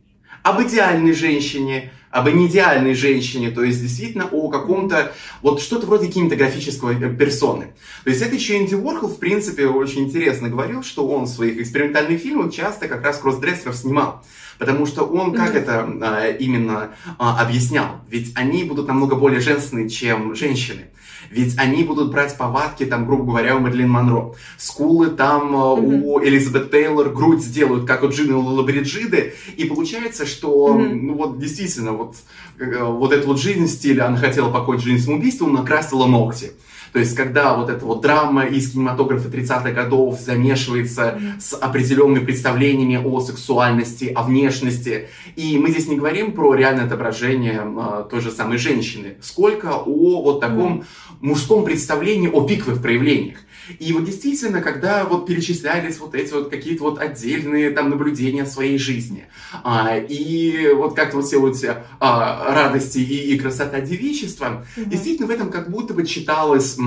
об 0.48 0.62
идеальной 0.62 1.14
женщине, 1.14 1.92
об 2.10 2.30
неидеальной 2.30 2.94
женщине, 2.94 3.52
то 3.52 3.64
есть 3.64 3.82
действительно 3.82 4.28
о 4.32 4.50
каком-то, 4.50 5.12
вот 5.42 5.62
что-то 5.62 5.86
вроде 5.88 6.08
кинематографического 6.08 6.92
э, 6.92 7.16
персоны. 7.16 7.74
То 8.04 8.10
есть 8.10 8.22
это 8.22 8.36
еще 8.36 8.58
Энди 8.58 8.76
Уорхол, 8.76 9.10
в 9.10 9.20
принципе, 9.20 9.68
очень 9.68 10.06
интересно 10.06 10.50
говорил, 10.50 10.84
что 10.84 11.08
он 11.08 11.26
в 11.26 11.30
своих 11.30 11.60
экспериментальных 11.60 12.22
фильмах 12.22 12.54
часто 12.54 12.88
как 12.88 13.04
раз 13.04 13.18
кроссдрессеров 13.18 13.76
снимал. 13.76 14.24
Потому 14.58 14.88
что 14.88 15.04
он 15.04 15.34
как 15.34 15.54
mm-hmm. 15.54 15.60
это 15.60 15.98
а, 16.02 16.28
именно 16.30 16.90
а, 17.20 17.40
объяснял? 17.42 18.02
Ведь 18.10 18.32
они 18.36 18.64
будут 18.64 18.88
намного 18.88 19.16
более 19.16 19.40
женственные, 19.40 19.90
чем 19.90 20.34
женщины. 20.34 20.88
Ведь 21.30 21.58
они 21.58 21.84
будут 21.84 22.12
брать 22.12 22.38
повадки, 22.38 22.86
там, 22.86 23.06
грубо 23.06 23.26
говоря, 23.26 23.56
у 23.56 23.60
Мерлин 23.60 23.90
Монро. 23.90 24.34
Скулы 24.58 25.08
там 25.08 25.56
mm-hmm. 25.56 26.02
у 26.04 26.24
Элизабет 26.24 26.72
Тейлор, 26.72 27.10
грудь 27.10 27.42
сделают, 27.42 27.86
как 27.86 28.04
у 28.04 28.10
Джины 28.10 28.36
Лабриджиды. 28.36 29.34
И 29.56 29.66
получается, 29.66 30.26
что, 30.26 30.76
mm-hmm. 30.76 30.94
ну 30.94 31.14
вот, 31.16 31.40
действительно, 31.40 31.94
вот, 31.94 32.16
э, 32.60 32.84
вот 32.84 33.12
эту 33.14 33.28
вот 33.28 33.40
жизнь 33.40 33.68
стиля, 33.68 34.08
она 34.08 34.18
хотела 34.18 34.52
покончить 34.52 34.86
жизнь 34.86 35.06
самоубийством, 35.06 35.54
накрасила 35.54 36.06
ногти. 36.06 36.52
То 36.94 37.00
есть, 37.00 37.16
когда 37.16 37.56
вот 37.56 37.70
эта 37.70 37.86
вот 37.86 38.02
драма 38.02 38.46
из 38.46 38.72
кинематографа 38.72 39.30
30-х 39.30 39.72
годов 39.72 40.20
замешивается 40.20 41.20
с 41.40 41.54
определенными 41.54 42.24
представлениями 42.26 42.96
о 43.04 43.20
сексуальности, 43.20 44.12
о 44.16 44.24
внешности. 44.24 45.10
И 45.36 45.58
мы 45.60 45.70
здесь 45.70 45.88
не 45.88 45.98
говорим 45.98 46.32
про 46.32 46.56
реальное 46.56 46.86
отображение 46.86 47.62
э, 47.64 48.06
той 48.10 48.22
же 48.22 48.32
самой 48.32 48.58
женщины, 48.58 49.18
сколько 49.22 49.76
о 49.76 50.22
вот 50.22 50.40
таком 50.40 50.80
mm-hmm. 50.80 50.86
Мужском 51.22 51.66
представлении 51.66 52.30
о 52.30 52.48
пиковых 52.48 52.82
проявлениях. 52.82 53.40
И 53.80 53.92
вот 53.94 54.06
действительно, 54.06 54.62
когда 54.62 55.04
вот 55.04 55.26
перечислялись 55.26 56.00
вот 56.00 56.16
эти 56.16 56.32
вот 56.32 56.50
какие-то 56.50 56.84
вот 56.84 57.00
отдельные 57.00 57.72
там 57.72 57.90
наблюдения 57.90 58.44
в 58.44 58.50
своей 58.50 58.78
жизни, 58.78 59.26
а, 59.64 59.98
и 59.98 60.72
вот 60.74 60.96
как-то 60.96 61.18
вот 61.18 61.26
все 61.26 61.38
вот 61.40 61.58
эти 61.58 61.76
а, 62.00 62.54
радости 62.54 63.00
и, 63.00 63.34
и 63.34 63.40
красота 63.40 63.82
девичества, 63.82 64.66
mm-hmm. 64.78 64.86
действительно 64.86 65.28
в 65.28 65.32
этом 65.32 65.52
как 65.52 65.70
будто 65.70 65.94
бы 65.94 66.06
читалось 66.06 66.78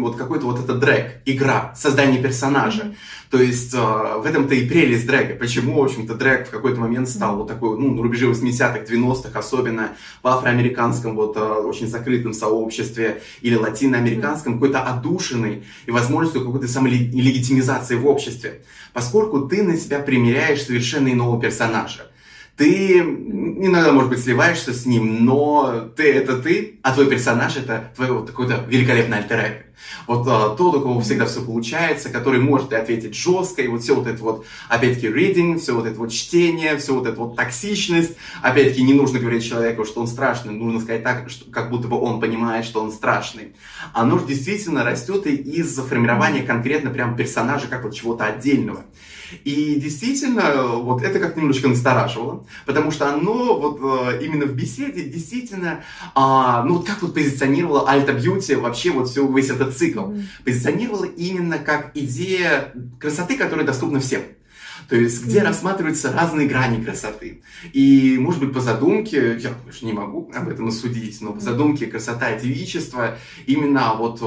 вот 0.00 0.16
какой-то 0.16 0.46
вот 0.46 0.60
этот 0.60 0.78
дрэк, 0.78 1.22
игра, 1.24 1.74
создание 1.76 2.22
персонажа. 2.22 2.82
Mm-hmm. 2.82 2.94
То 3.30 3.40
есть 3.40 3.74
э, 3.74 3.78
в 3.78 4.24
этом-то 4.24 4.54
и 4.54 4.68
прелесть 4.68 5.06
дрэга. 5.06 5.34
Почему, 5.34 5.80
в 5.80 5.84
общем-то, 5.84 6.14
дрэк 6.14 6.48
в 6.48 6.50
какой-то 6.50 6.80
момент 6.80 7.08
стал 7.08 7.34
mm-hmm. 7.34 7.38
вот 7.38 7.48
такой, 7.48 7.78
ну, 7.78 7.94
на 7.94 8.02
рубеже 8.02 8.26
80-х, 8.26 8.84
90-х, 8.84 9.38
особенно 9.38 9.90
в 10.22 10.28
афроамериканском 10.28 11.16
вот 11.16 11.36
э, 11.36 11.40
очень 11.40 11.88
закрытом 11.88 12.32
сообществе 12.32 13.22
или 13.40 13.56
латиноамериканском, 13.56 14.54
mm-hmm. 14.54 14.56
какой-то 14.56 14.82
отдушенный 14.82 15.64
и 15.86 15.90
возможностью 15.90 16.44
какой-то 16.44 16.68
самолегитимизации 16.68 17.96
в 17.96 18.06
обществе. 18.06 18.62
Поскольку 18.92 19.42
ты 19.42 19.62
на 19.62 19.76
себя 19.76 19.98
примеряешь 19.98 20.62
совершенно 20.62 21.12
иного 21.12 21.40
персонажа 21.40 22.10
ты 22.56 22.98
иногда, 22.98 23.92
может 23.92 24.10
быть, 24.10 24.22
сливаешься 24.22 24.72
с 24.72 24.86
ним, 24.86 25.24
но 25.24 25.90
ты 25.94 26.12
это 26.12 26.38
ты, 26.38 26.78
а 26.82 26.92
твой 26.92 27.06
персонаж 27.06 27.56
это 27.56 27.92
твой 27.94 28.10
вот 28.10 28.26
такой-то 28.26 28.64
великолепный 28.66 29.18
альтер 29.18 29.66
Вот 30.06 30.26
а, 30.26 30.56
тот, 30.56 30.74
у 30.76 30.80
кого 30.80 31.00
всегда 31.00 31.26
все 31.26 31.42
получается, 31.42 32.08
который 32.08 32.40
может 32.40 32.72
и 32.72 32.76
ответить 32.76 33.14
жестко, 33.14 33.62
и 33.62 33.68
вот 33.68 33.82
все 33.82 33.94
вот 33.94 34.06
это 34.06 34.22
вот, 34.22 34.46
опять-таки, 34.68 35.08
reading, 35.08 35.58
все 35.58 35.74
вот 35.74 35.86
это 35.86 35.98
вот 35.98 36.10
чтение, 36.10 36.76
все 36.78 36.94
вот 36.94 37.06
это 37.06 37.18
вот 37.18 37.36
токсичность. 37.36 38.12
Опять-таки, 38.42 38.82
не 38.82 38.94
нужно 38.94 39.18
говорить 39.18 39.46
человеку, 39.46 39.84
что 39.84 40.00
он 40.00 40.06
страшный, 40.06 40.54
нужно 40.54 40.80
сказать 40.80 41.02
так, 41.02 41.28
что, 41.28 41.50
как 41.50 41.70
будто 41.70 41.88
бы 41.88 42.00
он 42.00 42.20
понимает, 42.20 42.64
что 42.64 42.82
он 42.82 42.90
страшный. 42.90 43.54
Оно 43.92 44.18
же 44.18 44.26
действительно 44.26 44.82
растет 44.82 45.26
и 45.26 45.34
из 45.34 45.76
формирования 45.76 46.42
конкретно 46.42 46.90
прям 46.90 47.16
персонажа, 47.16 47.66
как 47.68 47.84
вот 47.84 47.94
чего-то 47.94 48.24
отдельного. 48.24 48.84
И 49.44 49.76
действительно, 49.76 50.66
вот 50.66 51.02
это 51.02 51.18
как-то 51.18 51.40
немножко 51.40 51.68
настораживало, 51.68 52.46
потому 52.64 52.90
что 52.90 53.08
оно 53.08 53.58
вот 53.58 53.80
э, 54.12 54.24
именно 54.24 54.46
в 54.46 54.54
беседе 54.54 55.04
действительно, 55.04 55.84
а, 56.14 56.62
ну 56.64 56.74
вот 56.74 56.86
как 56.86 57.02
вот 57.02 57.14
позиционировало 57.14 57.88
Альта 57.88 58.12
Бьюти 58.12 58.54
вообще 58.54 58.90
вот 58.90 59.08
все, 59.08 59.26
весь 59.26 59.50
этот 59.50 59.76
цикл, 59.76 60.12
позиционировало 60.44 61.04
именно 61.04 61.58
как 61.58 61.92
идея 61.94 62.72
красоты, 62.98 63.36
которая 63.36 63.66
доступна 63.66 64.00
всем. 64.00 64.22
То 64.88 64.96
есть, 64.96 65.24
где 65.24 65.42
рассматриваются 65.42 66.12
разные 66.12 66.46
грани 66.46 66.82
красоты. 66.82 67.42
И, 67.72 68.16
может 68.20 68.40
быть, 68.40 68.52
по 68.52 68.60
задумке, 68.60 69.36
я, 69.38 69.50
конечно, 69.50 69.86
не 69.86 69.92
могу 69.92 70.30
об 70.34 70.48
этом 70.48 70.70
судить, 70.70 71.20
но 71.20 71.32
по 71.32 71.40
задумке 71.40 71.86
красота 71.86 72.30
и 72.30 72.40
девичество 72.40 73.18
именно 73.46 73.94
вот 73.94 74.20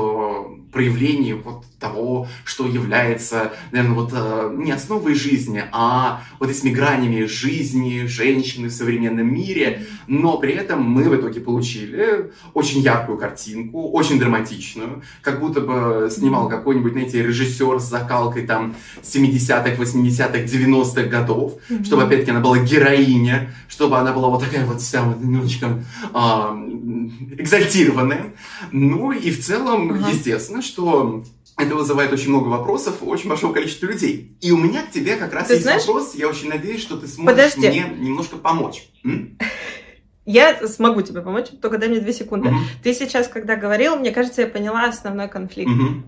проявление 0.72 1.36
вот 1.36 1.66
того, 1.80 2.28
что 2.44 2.68
является, 2.68 3.54
наверное, 3.72 3.96
вот 3.96 4.12
э, 4.14 4.54
не 4.58 4.72
основой 4.72 5.16
жизни, 5.16 5.64
а 5.72 6.22
вот 6.40 6.50
этими 6.50 6.72
гранями 6.72 7.24
жизни 7.24 8.06
женщины 8.06 8.68
в 8.68 8.74
современном 8.74 9.34
мире, 9.34 9.86
но 10.08 10.38
при 10.38 10.54
этом 10.54 10.84
мы 10.84 11.04
в 11.10 11.16
итоге 11.16 11.40
получили 11.40 12.32
очень 12.54 12.82
яркую 12.82 13.18
картинку, 13.18 13.90
очень 13.92 14.20
драматичную, 14.20 15.02
как 15.22 15.40
будто 15.40 15.62
бы 15.62 16.10
снимал 16.12 16.50
какой-нибудь, 16.50 16.92
знаете, 16.92 17.24
режиссер 17.24 17.80
с 17.80 17.86
закалкой 17.86 18.46
там 18.46 18.76
70-х, 19.02 19.82
80-х, 19.82 20.40
90-х 20.54 21.04
годов, 21.04 21.54
mm-hmm. 21.70 21.86
чтобы, 21.86 22.04
опять-таки, 22.04 22.32
она 22.32 22.40
была 22.40 22.60
героиня, 22.60 23.54
чтобы 23.68 23.98
она 23.98 24.14
была 24.14 24.30
вот 24.30 24.44
такая 24.44 24.66
вот 24.66 24.82
вся 24.82 25.04
вот 25.04 25.22
немножечко 25.22 25.84
а, 26.14 26.56
экзальтированная. 27.38 28.34
Ну 28.72 29.12
и 29.12 29.32
в 29.32 29.44
целом, 29.44 29.92
uh-huh. 29.92 30.14
естественно, 30.14 30.62
что 30.62 31.24
это 31.58 31.76
вызывает 31.76 32.14
очень 32.14 32.30
много 32.30 32.48
вопросов 32.48 32.98
у 33.02 33.10
очень 33.10 33.30
большого 33.30 33.54
количества 33.54 33.88
людей. 33.88 34.38
И 34.42 34.52
у 34.52 34.58
меня 34.58 34.84
к 34.84 34.92
тебе 34.92 35.18
как 35.18 35.34
раз 35.34 35.48
ты 35.48 35.54
есть 35.54 35.64
знаешь... 35.64 35.86
вопрос. 35.86 36.16
Я 36.16 36.30
очень 36.30 36.50
надеюсь, 36.50 36.82
что 36.82 36.96
ты 36.98 37.08
сможешь 37.08 37.54
Подожди. 37.54 37.68
мне 37.68 37.96
немножко 38.00 38.38
помочь. 38.38 38.90
М? 39.04 39.38
Я 40.32 40.68
смогу 40.68 41.02
тебе 41.02 41.22
помочь, 41.22 41.48
только 41.60 41.80
дай 41.80 41.90
мне 41.90 42.00
две 42.00 42.14
секунды. 42.14 42.50
Mm-hmm. 42.50 42.84
Ты 42.84 42.94
сейчас, 42.94 43.28
когда 43.28 43.56
говорил, 43.56 43.96
мне 43.96 44.12
кажется, 44.12 44.42
я 44.42 44.48
поняла 44.48 44.86
основной 44.86 45.28
конфликт. 45.28 45.72
Mm-hmm. 45.72 46.04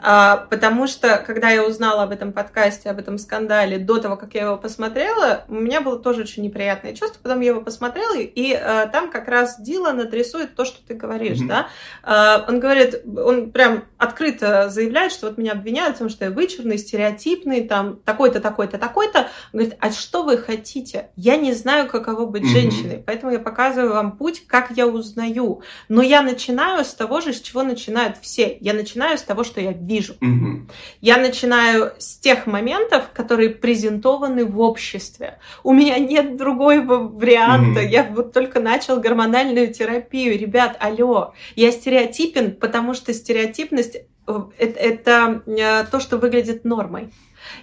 А, 0.00 0.46
потому 0.48 0.86
что, 0.86 1.22
когда 1.26 1.50
я 1.50 1.66
узнала 1.66 2.04
об 2.04 2.12
этом 2.12 2.32
подкасте, 2.32 2.88
об 2.88 2.98
этом 2.98 3.18
скандале, 3.18 3.78
до 3.78 3.98
того, 3.98 4.16
как 4.16 4.34
я 4.34 4.44
его 4.44 4.56
посмотрела, 4.56 5.44
у 5.48 5.54
меня 5.54 5.80
было 5.80 5.98
тоже 5.98 6.22
очень 6.22 6.44
неприятное 6.44 6.94
чувство. 6.94 7.20
Потом 7.22 7.40
я 7.40 7.48
его 7.48 7.60
посмотрела, 7.60 8.16
и 8.16 8.54
а, 8.54 8.86
там 8.86 9.10
как 9.10 9.28
раз 9.28 9.60
Дилан 9.60 10.00
отрисует 10.00 10.54
то, 10.54 10.64
что 10.64 10.78
ты 10.86 10.94
говоришь, 10.94 11.38
mm-hmm. 11.38 11.48
да. 11.48 11.68
А, 12.02 12.46
он 12.48 12.60
говорит, 12.60 13.02
он 13.18 13.50
прям 13.50 13.84
открыто 13.98 14.70
заявляет, 14.70 15.12
что 15.12 15.26
вот 15.26 15.36
меня 15.36 15.52
обвиняют 15.52 15.96
в 15.96 15.98
том, 15.98 16.08
что 16.08 16.24
я 16.24 16.30
вычурный, 16.30 16.78
стереотипный, 16.78 17.64
там, 17.64 17.96
такой-то, 18.04 18.40
такой-то, 18.40 18.78
такой-то. 18.78 19.28
Он 19.52 19.60
говорит, 19.60 19.76
а 19.80 19.90
что 19.90 20.22
вы 20.22 20.38
хотите? 20.38 21.10
Я 21.16 21.36
не 21.36 21.52
знаю, 21.52 21.88
каково 21.88 22.24
быть 22.24 22.44
mm-hmm. 22.44 22.46
женщиной, 22.46 23.02
поэтому 23.04 23.32
я 23.32 23.40
пока 23.40 23.57
показываю 23.58 23.92
вам 23.94 24.12
путь, 24.16 24.46
как 24.46 24.70
я 24.76 24.86
узнаю. 24.86 25.62
Но 25.88 26.00
я 26.00 26.22
начинаю 26.22 26.84
с 26.84 26.94
того 26.94 27.20
же, 27.20 27.32
с 27.32 27.40
чего 27.40 27.64
начинают 27.64 28.16
все. 28.22 28.56
Я 28.60 28.72
начинаю 28.72 29.18
с 29.18 29.22
того, 29.22 29.42
что 29.42 29.60
я 29.60 29.72
вижу. 29.72 30.14
Угу. 30.20 30.68
Я 31.00 31.16
начинаю 31.16 31.92
с 31.98 32.18
тех 32.18 32.46
моментов, 32.46 33.06
которые 33.12 33.50
презентованы 33.50 34.44
в 34.44 34.60
обществе. 34.60 35.40
У 35.64 35.72
меня 35.72 35.98
нет 35.98 36.36
другого 36.36 37.08
варианта. 37.08 37.80
Угу. 37.80 37.88
Я 37.88 38.04
вот 38.04 38.32
только 38.32 38.60
начал 38.60 39.00
гормональную 39.00 39.74
терапию. 39.74 40.38
Ребят, 40.38 40.76
алло, 40.78 41.34
я 41.56 41.72
стереотипен, 41.72 42.54
потому 42.54 42.94
что 42.94 43.12
стереотипность 43.12 43.96
э, 43.96 44.40
это, 44.56 44.78
это 44.78 45.42
э, 45.48 45.84
то, 45.90 45.98
что 45.98 46.16
выглядит 46.18 46.64
нормой 46.64 47.10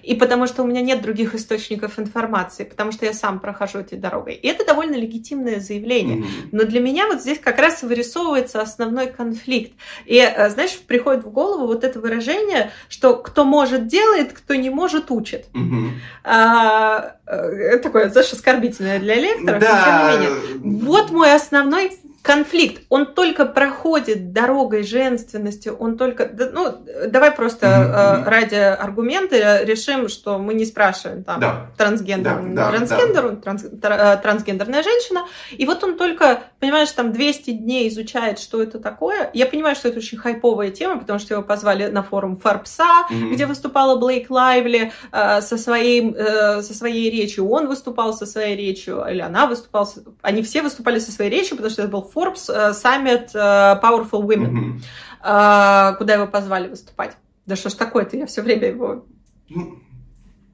и 0.03 0.15
потому 0.15 0.47
что 0.47 0.63
у 0.63 0.67
меня 0.67 0.81
нет 0.81 1.01
других 1.01 1.35
источников 1.35 1.99
информации, 1.99 2.63
потому 2.63 2.91
что 2.91 3.05
я 3.05 3.13
сам 3.13 3.39
прохожу 3.39 3.79
этой 3.79 3.97
дорогой. 3.97 4.33
И 4.33 4.47
это 4.47 4.65
довольно 4.65 4.95
легитимное 4.95 5.59
заявление. 5.59 6.17
Mm-hmm. 6.17 6.49
Но 6.51 6.63
для 6.63 6.79
меня 6.79 7.07
вот 7.07 7.21
здесь 7.21 7.39
как 7.39 7.59
раз 7.59 7.83
вырисовывается 7.83 8.61
основной 8.61 9.07
конфликт. 9.07 9.73
И, 10.05 10.17
э, 10.17 10.49
знаешь, 10.49 10.77
приходит 10.79 11.25
в 11.25 11.31
голову 11.31 11.67
вот 11.67 11.83
это 11.83 11.99
выражение, 11.99 12.71
что 12.89 13.15
кто 13.15 13.43
может 13.43 13.88
делает, 13.88 14.33
кто 14.33 14.55
не 14.55 14.69
может 14.69 15.11
учит. 15.11 15.47
Mm-hmm. 15.53 15.89
А, 16.23 17.15
э, 17.25 17.77
такое, 17.79 18.09
знаешь, 18.09 18.31
оскорбительное 18.31 18.99
для 18.99 19.15
лекторов, 19.15 19.61
да. 19.61 19.75
но 19.75 20.11
тем 20.11 20.21
не 20.21 20.27
менее. 20.27 20.85
Вот 20.85 21.11
мой 21.11 21.33
основной 21.33 21.91
конфликт, 22.25 22.81
он 22.89 23.13
только 23.13 23.45
проходит 23.45 24.33
дорогой 24.33 24.83
женственности, 24.83 25.69
он 25.69 25.95
только, 25.95 26.27
ну, 26.51 26.75
давай 27.07 27.31
просто 27.31 27.67
mm-hmm. 27.67 28.29
ради 28.29 28.55
аргумента 28.55 29.63
решим, 29.63 30.09
что 30.09 30.39
мы 30.39 30.55
не 30.55 30.65
спрашиваем 30.65 31.23
там 31.23 31.39
да. 31.39 31.67
трансгендер, 31.77 32.41
да, 32.53 32.71
трансгендер, 32.71 33.29
да. 33.29 33.35
Транс, 33.35 33.63
э, 33.63 34.19
трансгендерная 34.23 34.81
женщина, 34.81 35.27
и 35.51 35.65
вот 35.67 35.83
он 35.83 35.97
только, 35.97 36.41
понимаешь, 36.59 36.91
там 36.91 37.13
200 37.13 37.51
дней 37.51 37.89
изучает, 37.89 38.39
что 38.39 38.61
это 38.63 38.79
такое. 38.79 39.29
Я 39.33 39.45
понимаю, 39.45 39.75
что 39.75 39.89
это 39.89 39.99
очень 39.99 40.17
хайповая 40.17 40.71
тема, 40.71 40.99
потому 40.99 41.19
что 41.19 41.35
его 41.35 41.43
позвали 41.43 41.88
на 41.88 42.01
форум 42.01 42.38
Фарпса, 42.38 43.05
mm-hmm. 43.11 43.33
где 43.33 43.45
выступала 43.45 43.99
Блейк 43.99 44.31
Лайвли 44.31 44.91
э, 45.11 45.41
со 45.41 45.57
своей 45.57 46.11
э, 46.11 46.63
со 46.63 46.73
своей 46.73 47.11
речью, 47.11 47.47
он 47.47 47.67
выступал 47.67 48.13
со 48.13 48.25
своей 48.25 48.55
речью, 48.55 49.05
или 49.07 49.21
она 49.21 49.45
выступала, 49.45 49.88
они 50.23 50.41
все 50.41 50.63
выступали 50.63 50.97
со 50.97 51.11
своей 51.11 51.29
речью, 51.29 51.57
потому 51.57 51.69
что 51.69 51.83
это 51.83 51.91
был 51.91 52.14
Forbes 52.15 52.49
uh, 52.49 52.71
Summit 52.71 53.36
uh, 53.36 53.80
Powerful 53.82 54.23
Women, 54.23 54.82
mm-hmm. 55.21 55.97
куда 55.97 56.13
его 56.13 56.28
позвали 56.28 56.69
выступать. 56.69 57.17
Да 57.45 57.56
что 57.56 57.69
ж 57.69 57.73
такое-то, 57.73 58.15
я 58.17 58.25
все 58.25 58.41
время 58.41 58.69
его 58.69 59.06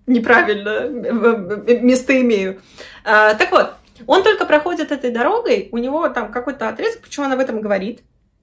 неправильно 0.07 0.89
местоимею. 1.79 2.59
Uh, 3.05 3.37
так 3.37 3.51
вот, 3.51 3.75
он 4.07 4.23
только 4.23 4.45
проходит 4.45 4.91
этой 4.91 5.11
дорогой, 5.11 5.69
у 5.71 5.77
него 5.77 6.09
там 6.09 6.31
какой-то 6.31 6.67
отрезок, 6.67 7.01
почему 7.01 7.27
он 7.27 7.33
об 7.33 7.39
этом 7.39 7.61
говорит, 7.61 8.01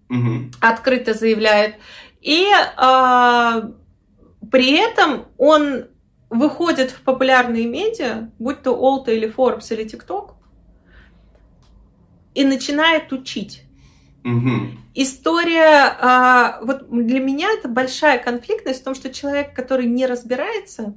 mm-hmm. 0.09 0.55
открыто 0.61 1.13
заявляет, 1.13 1.75
и 2.21 2.47
uh, 2.79 3.75
при 4.51 4.73
этом 4.79 5.27
он 5.37 5.89
выходит 6.31 6.91
в 6.91 7.03
популярные 7.03 7.67
медиа, 7.67 8.31
будь 8.39 8.63
то 8.63 8.73
Олта 8.73 9.13
или 9.13 9.29
Forbes 9.29 9.67
или 9.71 9.85
TikTok, 9.85 10.38
и 12.39 12.45
начинает 12.45 13.13
учить. 13.13 13.65
Угу. 14.25 14.71
История, 14.95 15.97
а, 16.01 16.61
вот 16.63 16.89
для 16.89 17.19
меня 17.19 17.49
это 17.51 17.67
большая 17.69 18.19
конфликтность 18.19 18.81
в 18.81 18.85
том, 18.85 18.95
что 18.95 19.13
человек, 19.13 19.55
который 19.55 19.87
не 19.87 20.07
разбирается, 20.07 20.95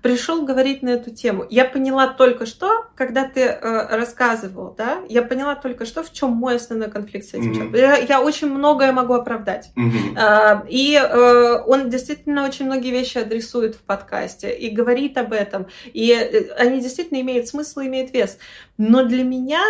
пришел 0.00 0.46
говорить 0.46 0.82
на 0.82 0.90
эту 0.90 1.10
тему. 1.10 1.44
Я 1.50 1.66
поняла 1.66 2.08
только 2.08 2.46
что, 2.46 2.86
когда 2.94 3.28
ты 3.28 3.40
э, 3.40 3.96
рассказывал, 3.96 4.74
да, 4.78 5.02
я 5.08 5.22
поняла 5.22 5.56
только 5.56 5.84
что, 5.84 6.02
в 6.02 6.12
чем 6.12 6.30
мой 6.30 6.56
основной 6.56 6.90
конфликт 6.90 7.26
с 7.26 7.34
этим 7.34 7.52
mm-hmm. 7.52 7.78
Я, 7.78 7.96
я 7.96 8.22
очень 8.22 8.48
многое 8.48 8.92
могу 8.92 9.12
оправдать. 9.12 9.72
Mm-hmm. 9.76 10.16
Э, 10.16 10.66
и 10.68 10.94
э, 10.94 11.62
он 11.66 11.90
действительно 11.90 12.46
очень 12.46 12.66
многие 12.66 12.92
вещи 12.92 13.18
адресует 13.18 13.74
в 13.74 13.82
подкасте 13.82 14.56
и 14.56 14.70
говорит 14.70 15.18
об 15.18 15.32
этом. 15.32 15.66
И 15.92 16.12
э, 16.12 16.52
они 16.54 16.80
действительно 16.80 17.20
имеют 17.20 17.48
смысл, 17.48 17.80
имеют 17.80 18.14
вес. 18.14 18.38
Но 18.78 19.04
для 19.04 19.24
меня 19.24 19.62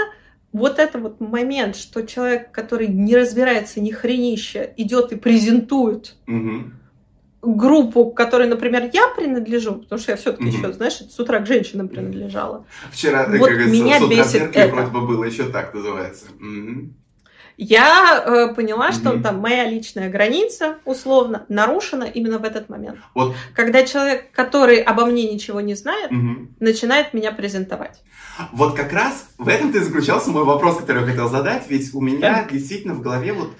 вот 0.52 0.78
это 0.78 0.98
вот 0.98 1.20
момент, 1.20 1.76
что 1.76 2.02
человек, 2.02 2.50
который 2.52 2.88
не 2.88 3.16
разбирается 3.16 3.80
ни 3.80 3.90
хренище, 3.90 4.72
идет 4.76 5.12
и 5.12 5.16
презентует 5.16 6.16
угу. 6.26 6.70
группу, 7.42 8.10
которой, 8.10 8.48
например, 8.48 8.90
я 8.92 9.08
принадлежу, 9.08 9.76
потому 9.76 10.00
что 10.00 10.12
я 10.12 10.16
все-таки 10.16 10.48
угу. 10.48 10.56
еще, 10.56 10.72
знаешь, 10.72 10.94
с 10.94 11.18
утра 11.18 11.40
к 11.40 11.46
женщинам 11.46 11.88
принадлежала. 11.88 12.66
Вчера, 12.90 13.26
вот 13.28 13.48
как 13.48 13.66
меня 13.66 13.98
бесит 14.00 14.54
это. 14.54 14.74
вроде 14.74 14.90
бы 14.90 15.06
было 15.06 15.24
еще 15.24 15.44
так 15.44 15.72
называется. 15.74 16.26
Угу 16.40 16.92
я 17.56 18.22
э, 18.24 18.54
поняла, 18.54 18.90
mm-hmm. 18.90 18.92
что 18.92 19.20
там 19.20 19.40
моя 19.40 19.68
личная 19.68 20.08
граница, 20.08 20.78
условно, 20.84 21.44
нарушена 21.48 22.04
именно 22.04 22.38
в 22.38 22.44
этот 22.44 22.68
момент. 22.68 22.98
Вот. 23.14 23.34
Когда 23.54 23.84
человек, 23.84 24.30
который 24.32 24.80
обо 24.80 25.06
мне 25.06 25.32
ничего 25.32 25.60
не 25.60 25.74
знает, 25.74 26.10
mm-hmm. 26.10 26.48
начинает 26.60 27.14
меня 27.14 27.32
презентовать. 27.32 28.02
Вот 28.52 28.74
как 28.74 28.92
раз 28.92 29.28
в 29.38 29.48
этом-то 29.48 29.78
и 29.78 29.82
заключался 29.82 30.30
мой 30.30 30.44
вопрос, 30.44 30.78
который 30.78 31.02
я 31.02 31.08
хотел 31.08 31.28
задать, 31.28 31.64
ведь 31.68 31.94
у 31.94 32.00
меня 32.00 32.46
действительно 32.50 32.94
в 32.94 33.02
голове 33.02 33.32
вот, 33.32 33.52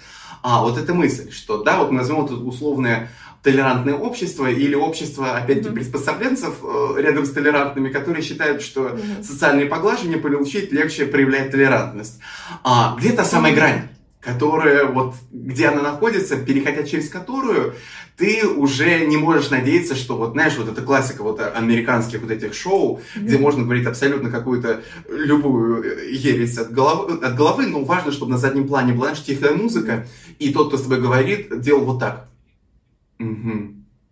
а, 0.42 0.62
вот 0.62 0.78
эта 0.78 0.94
мысль, 0.94 1.30
что, 1.30 1.62
да, 1.62 1.78
вот 1.78 1.90
мы 1.90 1.98
назовем 1.98 2.24
это 2.24 2.34
условное 2.34 3.10
толерантное 3.42 3.94
общество 3.94 4.48
или 4.48 4.74
общество, 4.74 5.36
опять-таки, 5.36 5.70
mm-hmm. 5.70 5.74
приспособленцев 5.74 6.54
э, 6.62 6.94
рядом 6.98 7.24
с 7.24 7.32
толерантными, 7.32 7.88
которые 7.88 8.22
считают, 8.22 8.62
что 8.62 8.88
mm-hmm. 8.88 9.22
социальные 9.22 9.66
поглаживания 9.66 10.18
получить 10.18 10.72
легче 10.72 11.06
проявлять 11.06 11.50
толерантность. 11.50 12.20
А, 12.62 12.96
где 12.98 13.12
та 13.12 13.24
самая 13.24 13.54
грань? 13.54 13.88
которая 14.22 14.84
вот, 14.86 15.16
где 15.32 15.66
она 15.66 15.82
находится, 15.82 16.36
переходя 16.36 16.84
через 16.84 17.08
которую, 17.08 17.74
ты 18.16 18.46
уже 18.46 19.04
не 19.06 19.16
можешь 19.16 19.50
надеяться, 19.50 19.96
что 19.96 20.16
вот, 20.16 20.32
знаешь, 20.32 20.56
вот 20.56 20.68
эта 20.68 20.80
классика 20.80 21.24
вот 21.24 21.40
американских 21.40 22.20
вот 22.20 22.30
этих 22.30 22.54
шоу, 22.54 22.98
mm-hmm. 23.00 23.20
где 23.20 23.38
можно 23.38 23.64
говорить 23.64 23.84
абсолютно 23.84 24.30
какую-то 24.30 24.82
любую 25.08 26.08
ересь 26.12 26.56
от 26.56 26.70
головы, 26.70 27.18
от 27.20 27.34
головы, 27.34 27.66
но 27.66 27.82
важно, 27.82 28.12
чтобы 28.12 28.30
на 28.30 28.38
заднем 28.38 28.68
плане 28.68 28.92
была, 28.92 29.12
тихая 29.12 29.56
музыка, 29.56 30.06
и 30.38 30.52
тот, 30.52 30.68
кто 30.68 30.78
с 30.78 30.82
тобой 30.82 31.00
говорит, 31.00 31.60
делал 31.60 31.84
вот 31.84 31.98
так. 31.98 32.28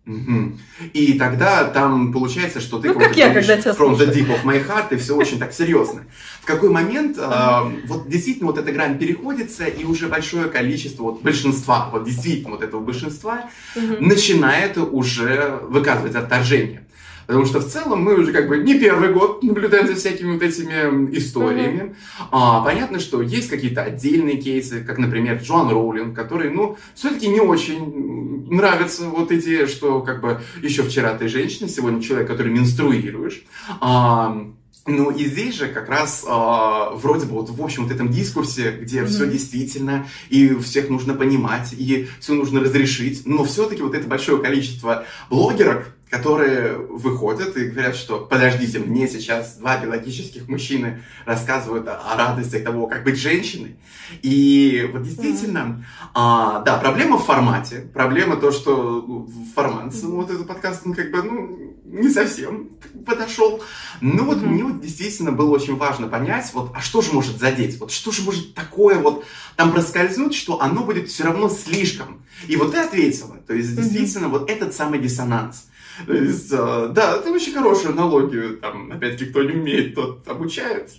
Угу. 0.07 0.57
И 0.93 1.13
тогда 1.13 1.65
там 1.65 2.11
получается, 2.11 2.59
что 2.59 2.79
ты 2.79 2.87
ну, 2.87 2.99
как 2.99 3.15
я, 3.15 3.31
когда 3.31 3.55
тебя 3.57 3.71
from 3.71 3.95
the 3.95 4.11
deep 4.11 4.27
of 4.27 4.43
my 4.43 4.65
heart, 4.65 4.87
и 4.91 4.97
все 4.97 5.15
очень 5.15 5.37
так 5.37 5.53
серьезно. 5.53 6.05
В 6.41 6.45
какой 6.45 6.69
момент 6.69 7.17
э, 7.19 7.59
вот 7.85 8.09
действительно 8.09 8.47
вот 8.47 8.57
эта 8.57 8.71
грань 8.71 8.97
переходится, 8.97 9.65
и 9.65 9.85
уже 9.85 10.07
большое 10.07 10.47
количество 10.47 11.03
вот 11.03 11.21
большинства, 11.21 11.89
вот 11.91 12.03
действительно 12.03 12.51
вот 12.51 12.63
этого 12.63 12.81
большинства 12.81 13.49
угу. 13.75 13.97
начинает 13.99 14.77
уже 14.77 15.59
выказывать 15.69 16.15
отторжение. 16.15 16.83
Потому 17.31 17.45
что 17.45 17.59
в 17.59 17.67
целом 17.67 18.03
мы 18.03 18.15
уже 18.15 18.33
как 18.33 18.49
бы 18.49 18.57
не 18.57 18.77
первый 18.77 19.13
год 19.13 19.41
наблюдаем 19.41 19.87
за 19.87 19.95
всякими 19.95 20.33
вот 20.33 20.43
этими 20.43 21.15
историями. 21.15 21.79
Mm-hmm. 21.79 22.27
А, 22.31 22.61
понятно, 22.61 22.99
что 22.99 23.21
есть 23.21 23.49
какие-то 23.49 23.83
отдельные 23.83 24.35
кейсы, 24.35 24.83
как, 24.83 24.97
например, 24.97 25.39
Джоан 25.41 25.69
Роулинг, 25.69 26.13
который, 26.13 26.49
ну, 26.49 26.77
все-таки 26.93 27.29
не 27.29 27.39
очень 27.39 28.20
нравится 28.51 29.07
вот 29.07 29.31
идея, 29.31 29.65
что 29.65 30.01
как 30.01 30.21
бы 30.21 30.41
еще 30.61 30.83
вчера 30.83 31.15
ты 31.15 31.27
женщина, 31.27 31.67
сегодня 31.67 32.01
человек, 32.01 32.27
который 32.27 32.51
менструируешь. 32.51 33.43
А, 33.79 34.45
ну 34.85 35.11
и 35.11 35.25
здесь 35.25 35.55
же 35.55 35.67
как 35.67 35.89
раз 35.89 36.25
э, 36.27 36.95
вроде 36.95 37.25
бы 37.25 37.33
вот 37.33 37.49
в 37.49 37.61
общем 37.61 37.83
вот 37.83 37.91
этом 37.91 38.09
дискурсе, 38.09 38.71
где 38.71 39.01
mm-hmm. 39.01 39.07
все 39.07 39.27
действительно, 39.27 40.07
и 40.29 40.55
всех 40.55 40.89
нужно 40.89 41.13
понимать, 41.13 41.73
и 41.73 42.07
все 42.19 42.33
нужно 42.33 42.59
разрешить, 42.61 43.23
но 43.25 43.43
все-таки 43.43 43.81
вот 43.81 43.93
это 43.95 44.07
большое 44.07 44.41
количество 44.41 45.05
блогеров, 45.29 45.85
которые 46.11 46.75
выходят 46.75 47.55
и 47.55 47.69
говорят, 47.69 47.95
что 47.95 48.19
подождите, 48.19 48.79
мне 48.79 49.07
сейчас 49.07 49.55
два 49.55 49.77
биологических 49.77 50.49
мужчины 50.49 51.01
рассказывают 51.25 51.87
о, 51.87 51.95
о 51.95 52.17
радостях 52.17 52.65
того, 52.65 52.87
как 52.87 53.05
быть 53.05 53.17
женщиной. 53.17 53.77
И 54.21 54.89
вот 54.91 55.03
действительно, 55.03 55.59
mm-hmm. 55.59 55.83
а, 56.13 56.59
да, 56.63 56.75
проблема 56.77 57.17
в 57.17 57.23
формате, 57.23 57.89
проблема 57.93 58.35
то, 58.35 58.51
что 58.51 59.25
формат, 59.55 59.93
mm-hmm. 59.93 60.07
вот 60.07 60.29
этот 60.29 60.47
подкаст, 60.47 60.81
он 60.85 60.93
как 60.93 61.11
бы, 61.11 61.23
ну, 61.23 61.77
не 61.85 62.09
совсем 62.09 62.71
подошел. 63.05 63.63
Но 64.01 64.25
вот 64.25 64.39
mm-hmm. 64.39 64.47
мне 64.47 64.63
вот 64.65 64.81
действительно 64.81 65.31
было 65.31 65.51
очень 65.51 65.77
важно 65.77 66.09
понять, 66.09 66.51
вот, 66.53 66.73
а 66.75 66.81
что 66.81 67.01
же 67.01 67.13
может 67.13 67.39
задеть, 67.39 67.79
вот 67.79 67.89
что 67.89 68.11
же 68.11 68.21
может 68.23 68.53
такое 68.53 68.99
вот 68.99 69.23
там 69.55 69.71
проскользнуть, 69.71 70.35
что 70.35 70.59
оно 70.59 70.83
будет 70.83 71.07
все 71.07 71.23
равно 71.23 71.47
слишком. 71.47 72.25
И 72.49 72.57
вот 72.57 72.73
ты 72.73 72.79
ответила, 72.79 73.37
то 73.37 73.53
есть 73.53 73.73
действительно 73.77 74.25
mm-hmm. 74.25 74.39
вот 74.39 74.49
этот 74.49 74.75
самый 74.75 74.99
диссонанс. 74.99 75.67
То 76.05 76.13
есть, 76.13 76.51
э, 76.51 76.87
да, 76.91 77.17
это 77.17 77.31
очень 77.31 77.53
хорошую 77.53 77.93
аналогию. 77.93 78.57
Там, 78.57 78.91
опять-таки, 78.91 79.31
кто 79.31 79.43
не 79.43 79.53
умеет, 79.53 79.95
тот 79.95 80.27
обучает. 80.27 80.91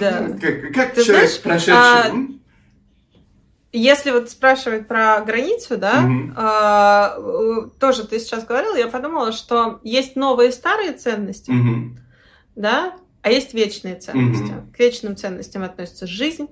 Да. 0.00 0.28
Как, 0.40 0.72
как 0.72 0.94
Ты 0.94 1.04
человек, 1.04 1.30
знаешь, 1.30 1.42
прошедший... 1.42 1.74
А... 1.74 2.12
Если 3.72 4.10
вот 4.10 4.30
спрашивать 4.30 4.88
про 4.88 5.20
границу, 5.20 5.76
да, 5.76 6.02
mm-hmm. 6.02 6.32
а, 6.34 7.18
тоже 7.78 8.06
ты 8.06 8.18
сейчас 8.20 8.46
говорил, 8.46 8.74
я 8.74 8.88
подумала, 8.88 9.32
что 9.32 9.80
есть 9.82 10.16
новые 10.16 10.52
старые 10.52 10.92
ценности, 10.92 11.50
mm-hmm. 11.50 11.98
да, 12.54 12.94
а 13.20 13.30
есть 13.30 13.52
вечные 13.52 13.96
ценности. 13.96 14.52
Mm-hmm. 14.52 14.72
К 14.72 14.78
вечным 14.78 15.16
ценностям 15.16 15.62
относятся 15.62 16.06
жизнь, 16.06 16.46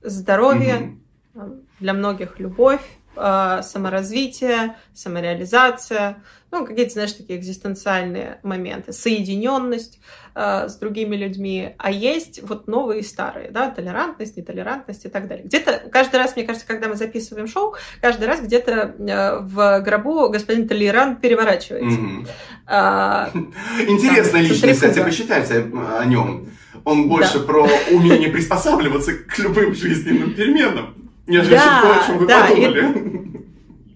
здоровье, 0.00 0.96
mm-hmm. 1.34 1.64
для 1.80 1.92
многих 1.92 2.38
любовь, 2.38 2.80
а, 2.80 3.03
саморазвитие, 3.14 4.76
самореализация, 4.94 6.22
ну, 6.54 6.64
какие-то, 6.64 6.92
знаешь, 6.92 7.12
такие 7.12 7.38
экзистенциальные 7.38 8.38
моменты, 8.44 8.92
соединенность 8.92 9.98
э, 10.36 10.68
с 10.68 10.76
другими 10.76 11.16
людьми, 11.16 11.74
а 11.78 11.90
есть 11.90 12.40
вот 12.42 12.68
новые 12.68 13.00
и 13.00 13.02
старые, 13.02 13.50
да, 13.50 13.70
толерантность, 13.70 14.36
нетолерантность 14.36 15.04
и 15.04 15.08
так 15.08 15.26
далее. 15.26 15.44
Где-то 15.44 15.88
каждый 15.90 16.16
раз, 16.16 16.36
мне 16.36 16.44
кажется, 16.44 16.66
когда 16.66 16.86
мы 16.88 16.94
записываем 16.94 17.48
шоу, 17.48 17.74
каждый 18.00 18.28
раз 18.28 18.40
где-то 18.40 18.94
э, 18.98 19.38
в 19.40 19.80
грабу 19.80 20.28
господин 20.28 20.68
Толерант 20.68 21.20
переворачивается. 21.20 21.98
Mm-hmm. 21.98 22.28
А, 22.66 23.30
Интересная 23.88 24.42
личность, 24.42 24.74
кстати, 24.74 25.02
почитайте 25.02 25.70
о 25.98 26.04
нем. 26.04 26.50
Он 26.84 27.08
больше 27.08 27.40
да. 27.40 27.46
про 27.46 27.68
умение 27.90 28.28
приспосабливаться 28.32 29.12
к 29.14 29.36
любым 29.40 29.74
жизненным 29.74 30.34
переменам, 30.34 31.03
нежели 31.26 31.54
да, 31.54 31.82
то, 31.82 32.00
о 32.00 32.06
чем 32.06 32.18
вы 32.18 32.26
да, 32.26 32.46
подумали. 32.46 32.80
И 32.80 33.24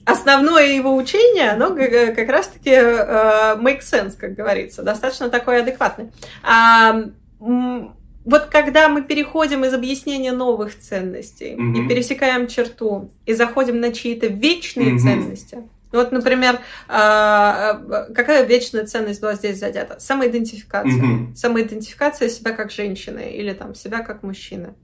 основное 0.04 0.66
его 0.74 0.96
учение, 0.96 1.50
оно 1.50 1.74
как 1.74 2.28
раз-таки 2.28 2.70
uh, 2.70 3.60
make 3.60 3.80
sense, 3.80 4.16
как 4.18 4.34
говорится, 4.34 4.82
достаточно 4.82 5.28
такое 5.28 5.62
адекватное. 5.62 6.10
А, 6.42 7.04
вот 7.38 8.46
когда 8.46 8.88
мы 8.88 9.02
переходим 9.02 9.64
из 9.64 9.74
объяснения 9.74 10.32
новых 10.32 10.78
ценностей 10.78 11.54
mm-hmm. 11.54 11.84
и 11.84 11.88
пересекаем 11.88 12.46
черту 12.46 13.10
и 13.26 13.34
заходим 13.34 13.80
на 13.80 13.92
чьи-то 13.92 14.26
вечные 14.26 14.94
mm-hmm. 14.94 14.98
ценности, 14.98 15.58
вот, 15.92 16.12
например, 16.12 16.60
а, 16.86 17.74
какая 18.14 18.44
вечная 18.44 18.86
ценность 18.86 19.20
была 19.20 19.34
здесь 19.34 19.58
задета? 19.58 19.98
Самоидентификация. 19.98 20.92
Mm-hmm. 20.92 21.34
Самоидентификация 21.34 22.28
себя 22.28 22.52
как 22.52 22.70
женщины 22.70 23.30
или 23.32 23.52
там 23.54 23.74
себя 23.74 24.00
как 24.00 24.22
мужчины. 24.22 24.74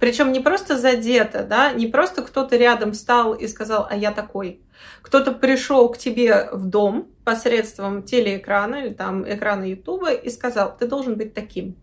Причем 0.00 0.32
не 0.32 0.40
просто 0.40 0.76
задета, 0.76 1.44
да, 1.44 1.72
не 1.72 1.86
просто 1.86 2.22
кто-то 2.22 2.56
рядом 2.56 2.92
встал 2.92 3.34
и 3.34 3.46
сказал, 3.46 3.86
а 3.88 3.96
я 3.96 4.10
такой. 4.10 4.60
Кто-то 5.02 5.32
пришел 5.32 5.88
к 5.90 5.98
тебе 5.98 6.48
в 6.52 6.66
дом 6.66 7.08
посредством 7.24 8.02
телеэкрана 8.02 8.86
или 8.86 8.94
там 8.94 9.28
экрана 9.28 9.64
Ютуба 9.64 10.12
и 10.12 10.28
сказал, 10.30 10.76
ты 10.76 10.86
должен 10.86 11.16
быть 11.16 11.34
таким. 11.34 11.76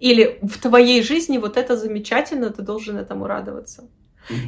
Или 0.00 0.38
в 0.42 0.58
твоей 0.60 1.02
жизни 1.02 1.38
вот 1.38 1.56
это 1.56 1.76
замечательно, 1.76 2.50
ты 2.50 2.62
должен 2.62 2.98
этому 2.98 3.26
радоваться. 3.26 3.88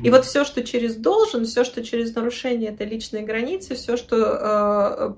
И 0.02 0.10
вот 0.10 0.24
все, 0.24 0.44
что 0.44 0.62
через 0.64 0.96
должен, 0.96 1.44
все, 1.44 1.64
что 1.64 1.84
через 1.84 2.14
нарушение 2.14 2.70
этой 2.70 2.86
личной 2.86 3.22
границы, 3.22 3.74
все, 3.74 3.96
что 3.96 4.16
э, 4.16 5.14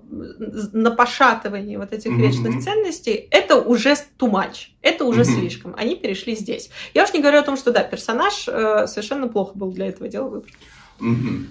на 0.72 0.90
пошатывание 0.90 1.78
вот 1.78 1.92
этих 1.92 2.10
mm-hmm. 2.10 2.20
вечных 2.20 2.62
ценностей, 2.62 3.28
это 3.30 3.56
уже 3.56 3.90
too 4.18 4.30
much, 4.30 4.68
это 4.82 5.04
уже 5.04 5.22
mm-hmm. 5.22 5.40
слишком. 5.40 5.74
Они 5.76 5.96
перешли 5.96 6.34
здесь. 6.34 6.70
Я 6.94 7.04
уж 7.04 7.12
не 7.12 7.20
говорю 7.20 7.38
о 7.38 7.42
том, 7.42 7.56
что 7.56 7.72
да, 7.72 7.82
персонаж 7.82 8.48
э, 8.48 8.86
совершенно 8.86 9.28
плохо 9.28 9.56
был 9.56 9.72
для 9.72 9.86
этого 9.86 10.08
дела 10.08 10.28
выбран. 10.28 10.52
Mm-hmm. 11.00 11.44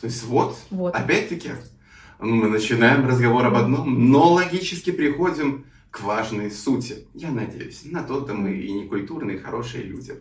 То 0.00 0.06
есть 0.06 0.24
вот, 0.24 0.56
вот. 0.70 0.94
опять-таки, 0.94 1.50
мы 2.18 2.48
начинаем 2.48 3.06
разговор 3.06 3.46
об 3.46 3.56
одном, 3.56 4.10
но 4.10 4.32
логически 4.32 4.90
приходим 4.92 5.64
к 5.92 6.00
важной 6.00 6.50
сути. 6.50 7.06
Я 7.14 7.30
надеюсь, 7.30 7.82
на 7.84 8.02
то-то 8.02 8.32
мы 8.34 8.54
и 8.54 8.72
не 8.72 8.88
культурные, 8.88 9.38
хорошие 9.38 9.84
люди. 9.84 10.14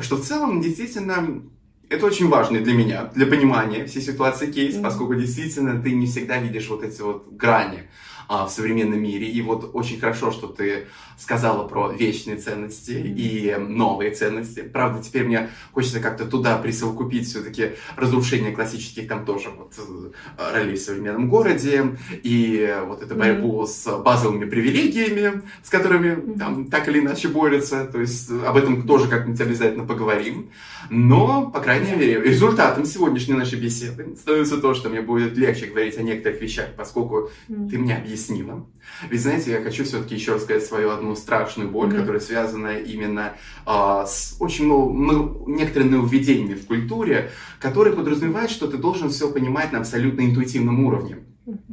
Что 0.00 0.16
в 0.16 0.24
целом, 0.24 0.62
действительно, 0.62 1.42
это 1.88 2.06
очень 2.06 2.28
важно 2.28 2.60
для 2.60 2.72
меня, 2.72 3.10
для 3.14 3.26
понимания 3.26 3.86
всей 3.86 4.02
ситуации 4.02 4.50
кейс, 4.50 4.76
mm-hmm. 4.76 4.82
поскольку 4.82 5.14
действительно 5.14 5.80
ты 5.80 5.92
не 5.92 6.06
всегда 6.06 6.38
видишь 6.38 6.68
вот 6.68 6.82
эти 6.82 7.00
вот 7.02 7.30
грани 7.32 7.88
а, 8.34 8.46
в 8.46 8.50
современном 8.50 9.02
мире. 9.02 9.26
И 9.26 9.42
вот 9.42 9.72
очень 9.74 10.00
хорошо, 10.00 10.30
что 10.30 10.46
ты 10.46 10.86
сказала 11.18 11.68
про 11.68 11.92
вечные 11.92 12.38
ценности 12.38 12.92
mm-hmm. 12.92 13.14
и 13.14 13.56
новые 13.58 14.12
ценности. 14.12 14.60
Правда, 14.62 15.02
теперь 15.02 15.24
мне 15.24 15.50
хочется 15.72 16.00
как-то 16.00 16.24
туда 16.24 16.56
присовокупить 16.56 17.28
все-таки 17.28 17.72
разрушение 17.94 18.52
классических 18.52 19.06
там 19.06 19.26
тоже 19.26 19.50
вот 19.50 19.74
э, 19.76 20.50
ролей 20.54 20.76
в 20.76 20.80
современном 20.80 21.28
городе 21.28 21.98
и 22.22 22.74
вот 22.86 23.02
эту 23.02 23.14
борьбу 23.16 23.64
mm-hmm. 23.64 23.66
с 23.66 23.98
базовыми 23.98 24.46
привилегиями, 24.46 25.42
с 25.62 25.68
которыми 25.68 26.12
mm-hmm. 26.12 26.38
там 26.38 26.64
так 26.70 26.88
или 26.88 27.00
иначе 27.00 27.28
борются. 27.28 27.84
То 27.84 28.00
есть 28.00 28.30
об 28.30 28.56
этом 28.56 28.86
тоже 28.86 29.08
как-нибудь 29.08 29.42
обязательно 29.42 29.84
поговорим. 29.84 30.48
Но, 30.88 31.50
по 31.50 31.60
крайней 31.60 31.92
мере, 31.92 32.18
результатом 32.22 32.86
сегодняшней 32.86 33.34
нашей 33.34 33.60
беседы 33.60 34.16
становится 34.16 34.56
то, 34.56 34.72
что 34.72 34.88
мне 34.88 35.02
будет 35.02 35.36
легче 35.36 35.66
говорить 35.66 35.98
о 35.98 36.02
некоторых 36.02 36.40
вещах, 36.40 36.68
поскольку 36.78 37.30
mm-hmm. 37.48 37.68
ты 37.68 37.78
мне 37.78 38.02
объяснила. 38.22 38.66
Ведь, 39.10 39.20
знаете, 39.20 39.52
я 39.52 39.62
хочу 39.62 39.84
все-таки 39.84 40.14
еще 40.14 40.34
рассказать 40.34 40.64
свою 40.64 40.90
одну 40.90 41.14
страшную 41.16 41.70
боль, 41.70 41.88
mm-hmm. 41.88 42.00
которая 42.00 42.20
связана 42.20 42.78
именно 42.78 43.34
а, 43.64 44.06
с 44.06 44.36
очень 44.38 44.66
ну, 44.66 44.92
ну, 44.92 45.44
некоторыми 45.46 45.90
нововведениями 45.90 46.54
в 46.54 46.66
культуре, 46.66 47.30
которые 47.60 47.94
подразумевают, 47.94 48.50
что 48.50 48.66
ты 48.66 48.76
должен 48.76 49.10
все 49.10 49.30
понимать 49.30 49.72
на 49.72 49.78
абсолютно 49.78 50.22
интуитивном 50.22 50.84
уровне. 50.84 51.18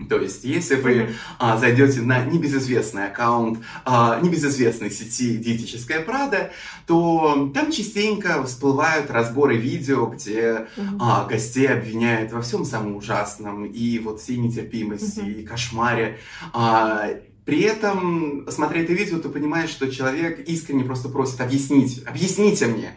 То 0.10 0.18
есть, 0.18 0.44
если 0.44 0.76
вы 0.76 1.10
а, 1.38 1.58
зайдете 1.58 2.02
на 2.02 2.26
небезызвестный 2.26 3.08
аккаунт 3.08 3.60
а, 3.86 4.20
небезызвестной 4.20 4.90
сети 4.90 5.38
«Диетическая 5.38 6.02
Прада», 6.02 6.52
то 6.88 7.52
там 7.54 7.72
частенько 7.72 8.44
всплывают 8.46 9.12
разборы 9.12 9.58
видео, 9.58 10.08
где 10.08 10.68
а, 11.00 11.26
гостей 11.26 11.68
обвиняют 11.68 12.32
во 12.32 12.42
всем 12.42 12.66
самом 12.66 12.96
ужасном, 12.96 13.66
и 13.66 14.00
вот 14.00 14.22
всей 14.22 14.38
нетерпимости, 14.38 15.20
и 15.20 15.46
кошмаре. 15.46 16.18
А, 16.52 17.08
при 17.46 17.62
этом, 17.62 18.48
смотря 18.50 18.82
это 18.82 18.94
видео, 18.94 19.20
ты 19.20 19.30
понимаешь, 19.30 19.70
что 19.70 19.92
человек 19.92 20.40
искренне 20.48 20.84
просто 20.84 21.10
просит 21.10 21.42
«объясните, 21.42 22.02
объясните 22.08 22.66
мне». 22.68 22.94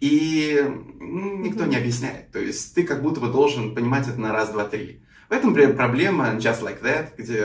И 0.00 0.62
никто 1.00 1.64
не 1.64 1.76
объясняет. 1.76 2.30
То 2.30 2.38
есть 2.38 2.74
ты 2.74 2.84
как 2.84 3.02
будто 3.02 3.20
бы 3.20 3.28
должен 3.28 3.74
понимать 3.74 4.06
это 4.06 4.20
на 4.20 4.32
раз, 4.32 4.50
два, 4.50 4.64
три. 4.64 5.00
В 5.28 5.32
этом 5.32 5.54
проблема 5.54 6.36
Just 6.36 6.62
Like 6.62 6.80
That, 6.82 7.08
где 7.18 7.44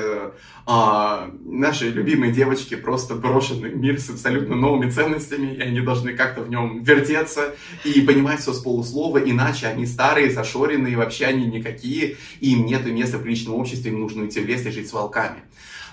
а, 0.67 1.31
наши 1.43 1.89
любимые 1.89 2.31
девочки 2.31 2.75
просто 2.75 3.15
брошены 3.15 3.69
в 3.69 3.75
мир 3.75 3.99
с 3.99 4.11
абсолютно 4.11 4.55
новыми 4.55 4.91
ценностями, 4.91 5.55
и 5.55 5.61
они 5.61 5.81
должны 5.81 6.13
как-то 6.13 6.41
в 6.43 6.49
нем 6.49 6.83
вертеться 6.83 7.55
и 7.83 8.01
понимать 8.01 8.39
все 8.39 8.53
с 8.53 8.59
полуслова, 8.59 9.17
иначе 9.17 9.65
они 9.65 9.87
старые, 9.87 10.29
зашоренные, 10.29 10.95
вообще 10.95 11.25
они 11.25 11.47
никакие, 11.47 12.17
и 12.39 12.51
им 12.51 12.67
нет 12.67 12.85
места 12.85 13.17
в 13.17 13.25
личном 13.25 13.55
обществе, 13.55 13.91
им 13.91 14.01
нужно 14.01 14.23
уйти 14.23 14.41
в 14.41 14.45
лес 14.45 14.63
и 14.67 14.69
жить 14.69 14.87
с 14.87 14.93
волками. 14.93 15.41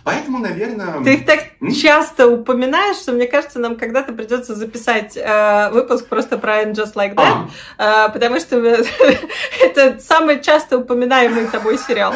Поэтому, 0.04 0.38
наверное... 0.38 1.02
Ты 1.02 1.14
их 1.14 1.26
так 1.26 1.40
М? 1.60 1.72
часто 1.72 2.28
упоминаешь, 2.28 2.96
что 2.96 3.12
мне 3.12 3.26
кажется, 3.26 3.58
нам 3.58 3.76
когда-то 3.76 4.12
придется 4.12 4.54
записать 4.54 5.16
э, 5.16 5.70
выпуск 5.70 6.06
просто 6.06 6.38
про 6.38 6.62
And 6.62 6.74
Just 6.74 6.94
Like 6.94 7.14
That, 7.14 7.48
а. 7.78 8.08
э, 8.08 8.12
потому 8.12 8.40
что 8.40 8.56
это 9.60 9.98
самый 10.00 10.42
часто 10.42 10.78
упоминаемый 10.78 11.46
тобой 11.46 11.78
сериал. 11.78 12.14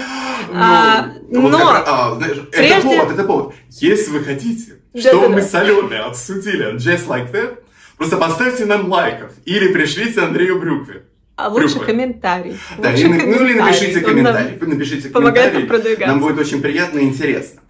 Ну, 0.49 0.59
а, 0.59 1.11
но... 1.29 1.59
а, 1.87 2.14
знаешь, 2.16 2.38
прежде... 2.51 2.75
Это 2.75 2.83
повод, 2.83 3.12
это 3.12 3.25
повод. 3.25 3.55
Если 3.71 4.11
вы 4.11 4.25
хотите, 4.25 4.75
чтобы 4.99 5.29
мы 5.29 5.42
с 5.42 5.55
Аленой 5.55 6.01
обсудили 6.01 6.75
Just 6.77 7.07
Like 7.07 7.33
That, 7.33 7.59
просто 7.97 8.16
поставьте 8.16 8.64
нам 8.64 8.90
лайков 8.90 9.33
или 9.45 9.73
пришлите 9.73 10.21
Андрею 10.21 10.61
Брюкве. 10.61 11.03
А 11.37 11.49
лучше 11.49 11.81
комментарий. 11.81 12.59
Да, 12.79 12.90
лучше 12.90 13.03
или, 13.03 13.18
комментарий. 13.18 13.38
ну 13.38 13.47
или 13.47 13.59
напишите 13.59 14.01
комментарий. 14.01 14.59
Напишите 14.61 15.09
комментарий. 15.09 16.07
Нам 16.07 16.21
будет 16.21 16.38
очень 16.38 16.61
приятно 16.61 16.99
и 16.99 17.05
интересно. 17.05 17.62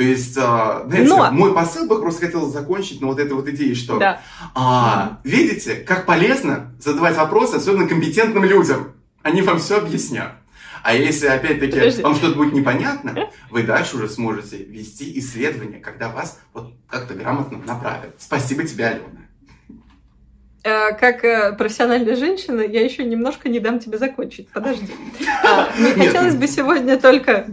То 0.00 0.04
есть, 0.04 0.34
а, 0.38 0.84
знаете, 0.86 1.10
но... 1.10 1.30
мой 1.30 1.52
посыл 1.52 1.86
бы 1.86 2.00
просто 2.00 2.24
хотел 2.24 2.50
закончить 2.50 3.02
на 3.02 3.08
вот 3.08 3.18
этой 3.18 3.34
вот 3.34 3.46
идее, 3.48 3.74
что 3.74 3.98
да. 3.98 4.22
а, 4.54 5.18
видите, 5.24 5.74
как 5.74 6.06
полезно 6.06 6.72
задавать 6.80 7.18
вопросы, 7.18 7.56
особенно 7.56 7.86
компетентным 7.86 8.44
людям. 8.44 8.94
Они 9.20 9.42
вам 9.42 9.58
все 9.58 9.76
объяснят. 9.76 10.32
А 10.82 10.94
если, 10.94 11.26
опять-таки, 11.26 11.72
Подожди. 11.72 12.02
вам 12.02 12.14
что-то 12.14 12.38
будет 12.38 12.54
непонятно, 12.54 13.28
вы 13.50 13.62
дальше 13.62 13.98
уже 13.98 14.08
сможете 14.08 14.64
вести 14.64 15.18
исследование, 15.18 15.80
когда 15.80 16.08
вас 16.08 16.40
вот 16.54 16.72
как-то 16.88 17.12
грамотно 17.12 17.58
направят. 17.58 18.14
Спасибо 18.18 18.66
тебе, 18.66 18.86
Алена. 18.86 19.19
Э, 20.62 20.92
как 20.92 21.24
э, 21.24 21.52
профессиональная 21.52 22.16
женщина, 22.16 22.60
я 22.60 22.84
еще 22.84 23.02
немножко 23.04 23.48
не 23.48 23.60
дам 23.60 23.78
тебе 23.78 23.96
закончить. 23.96 24.48
Подожди. 24.50 24.92
А, 25.42 25.70
не 25.78 25.92
хотелось 25.92 26.34
бы 26.34 26.46
сегодня 26.46 26.98
только 26.98 27.46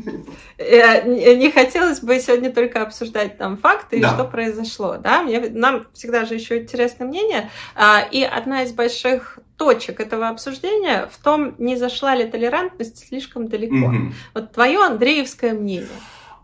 э, 0.58 1.36
не 1.36 1.50
хотелось 1.50 2.02
бы 2.02 2.20
сегодня 2.20 2.52
только 2.52 2.82
обсуждать 2.82 3.38
там 3.38 3.56
факты 3.56 4.00
и 4.00 4.04
что 4.04 4.26
произошло. 4.26 4.98
Да? 4.98 5.24
Мне, 5.24 5.40
нам 5.40 5.88
всегда 5.94 6.26
же 6.26 6.34
еще 6.34 6.60
интересно 6.60 7.06
мнение. 7.06 7.50
А, 7.76 8.02
и 8.12 8.24
одна 8.24 8.64
из 8.64 8.74
больших 8.74 9.40
точек 9.56 10.02
этого 10.02 10.28
обсуждения 10.28 11.10
в 11.10 11.24
том, 11.24 11.56
не 11.58 11.78
зашла 11.78 12.14
ли 12.14 12.26
толерантность 12.26 13.08
слишком 13.08 13.48
далеко. 13.48 13.94
Вот 14.34 14.52
твое 14.52 14.80
Андреевское 14.84 15.54
мнение. 15.54 15.88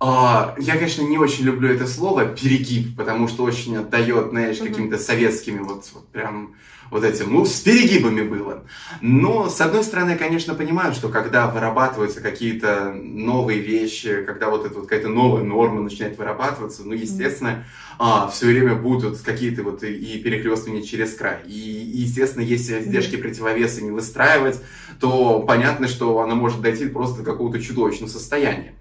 А, 0.06 0.54
я, 0.60 0.76
конечно, 0.76 1.02
не 1.04 1.18
очень 1.18 1.46
люблю 1.46 1.70
это 1.74 1.88
слово 1.88 2.26
перегиб, 2.26 2.98
потому 2.98 3.30
что 3.30 3.44
очень 3.44 3.78
отдает, 3.78 4.32
знаешь, 4.32 4.58
mm-hmm. 4.58 4.68
какими-то 4.68 4.98
советскими 4.98 5.60
вот, 5.60 5.86
вот 5.94 6.06
прям 6.10 6.56
вот 6.92 7.06
этим, 7.06 7.32
ну, 7.34 7.46
с 7.46 7.62
перегибами 7.62 8.22
было. 8.22 8.66
Но, 9.00 9.48
с 9.48 9.62
одной 9.62 9.82
стороны, 9.82 10.12
я, 10.12 10.18
конечно, 10.18 10.56
понимаю, 10.56 10.94
что 10.94 11.08
когда 11.08 11.48
вырабатываются 11.48 12.20
какие-то 12.20 12.94
новые 12.94 13.62
вещи, 13.62 14.24
когда 14.24 14.50
вот 14.50 14.66
эта 14.66 14.76
вот 14.76 14.90
какая-то 14.90 15.08
новая 15.08 15.44
норма 15.44 15.80
начинает 15.80 16.18
вырабатываться, 16.18 16.84
ну, 16.84 16.92
естественно, 16.92 17.64
а, 17.98 18.28
все 18.28 18.48
время 18.48 18.76
будут 18.76 19.22
какие-то 19.22 19.64
вот 19.64 19.84
и, 19.84 20.20
перехлестывания 20.20 20.82
через 20.82 21.14
край. 21.14 21.40
И, 21.46 21.52
и, 21.52 22.00
естественно, 22.00 22.44
если 22.44 22.82
издержки 22.82 23.16
противовеса 23.16 23.82
не 23.82 23.92
выстраивать, 23.92 24.60
то 25.00 25.40
понятно, 25.40 25.88
что 25.88 26.20
она 26.20 26.36
может 26.36 26.60
дойти 26.60 26.88
просто 26.88 27.24
до 27.24 27.32
какого-то 27.32 27.62
чудовищного 27.62 28.10
состояния. 28.10 28.74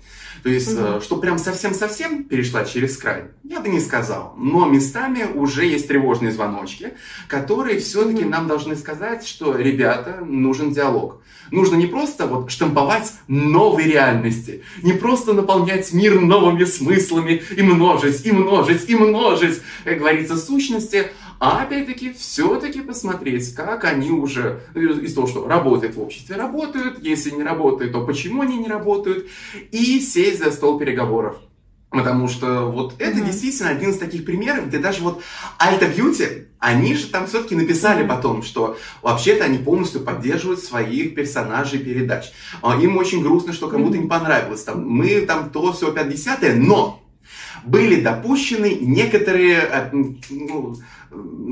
То 0.42 0.48
есть, 0.48 0.76
угу. 0.76 1.00
что 1.00 1.16
прям 1.16 1.38
совсем-совсем 1.38 2.24
перешла 2.24 2.64
через 2.64 2.96
край, 2.96 3.26
я 3.44 3.60
бы 3.60 3.68
не 3.68 3.80
сказал. 3.80 4.34
Но 4.36 4.66
местами 4.66 5.24
уже 5.34 5.64
есть 5.64 5.88
тревожные 5.88 6.32
звоночки, 6.32 6.94
которые 7.28 7.78
все-таки 7.78 8.22
угу. 8.22 8.30
нам 8.30 8.48
должны 8.48 8.76
сказать, 8.76 9.26
что, 9.26 9.56
ребята, 9.56 10.24
нужен 10.24 10.72
диалог. 10.72 11.22
Нужно 11.50 11.76
не 11.76 11.86
просто 11.86 12.26
вот 12.26 12.50
штамповать 12.50 13.12
новые 13.28 13.86
реальности, 13.86 14.62
не 14.82 14.94
просто 14.94 15.34
наполнять 15.34 15.92
мир 15.92 16.18
новыми 16.18 16.64
смыслами 16.64 17.42
и 17.54 17.62
множить, 17.62 18.24
и 18.24 18.32
множить, 18.32 18.88
и 18.88 18.94
множить, 18.94 19.60
как 19.84 19.98
говорится, 19.98 20.38
сущности, 20.38 21.12
а 21.44 21.64
опять-таки 21.64 22.12
все-таки 22.12 22.82
посмотреть, 22.82 23.52
как 23.56 23.82
они 23.82 24.12
уже 24.12 24.60
из 24.76 25.12
того, 25.12 25.26
что 25.26 25.48
работают 25.48 25.96
в 25.96 26.00
обществе, 26.00 26.36
работают, 26.36 27.00
если 27.02 27.30
не 27.32 27.42
работают, 27.42 27.90
то 27.90 28.06
почему 28.06 28.42
они 28.42 28.58
не 28.58 28.68
работают, 28.68 29.26
и 29.72 29.98
сесть 29.98 30.38
за 30.38 30.52
стол 30.52 30.78
переговоров. 30.78 31.38
Потому 31.90 32.28
что 32.28 32.70
вот 32.70 32.94
это 33.00 33.18
mm-hmm. 33.18 33.26
действительно 33.26 33.70
один 33.70 33.90
из 33.90 33.98
таких 33.98 34.24
примеров, 34.24 34.68
где 34.68 34.78
даже 34.78 35.02
вот 35.02 35.20
Alta 35.58 35.92
Beauty, 35.92 36.46
они 36.60 36.94
же 36.94 37.08
там 37.08 37.26
все-таки 37.26 37.56
написали 37.56 38.04
mm-hmm. 38.04 38.08
потом, 38.08 38.44
что 38.44 38.78
вообще-то 39.02 39.42
они 39.42 39.58
полностью 39.58 40.02
поддерживают 40.02 40.60
своих 40.60 41.16
персонажей 41.16 41.80
передач. 41.80 42.30
А, 42.62 42.80
им 42.80 42.96
очень 42.98 43.20
грустно, 43.20 43.52
что 43.52 43.66
кому-то 43.66 43.98
не 43.98 44.06
понравилось. 44.06 44.62
Там, 44.62 44.88
мы 44.88 45.22
там 45.22 45.50
то, 45.50 45.72
все, 45.72 45.90
50 45.90 46.54
но 46.54 47.02
были 47.64 48.00
допущены 48.00 48.78
некоторые, 48.80 49.58
э, 49.58 49.90
ну, 50.30 50.76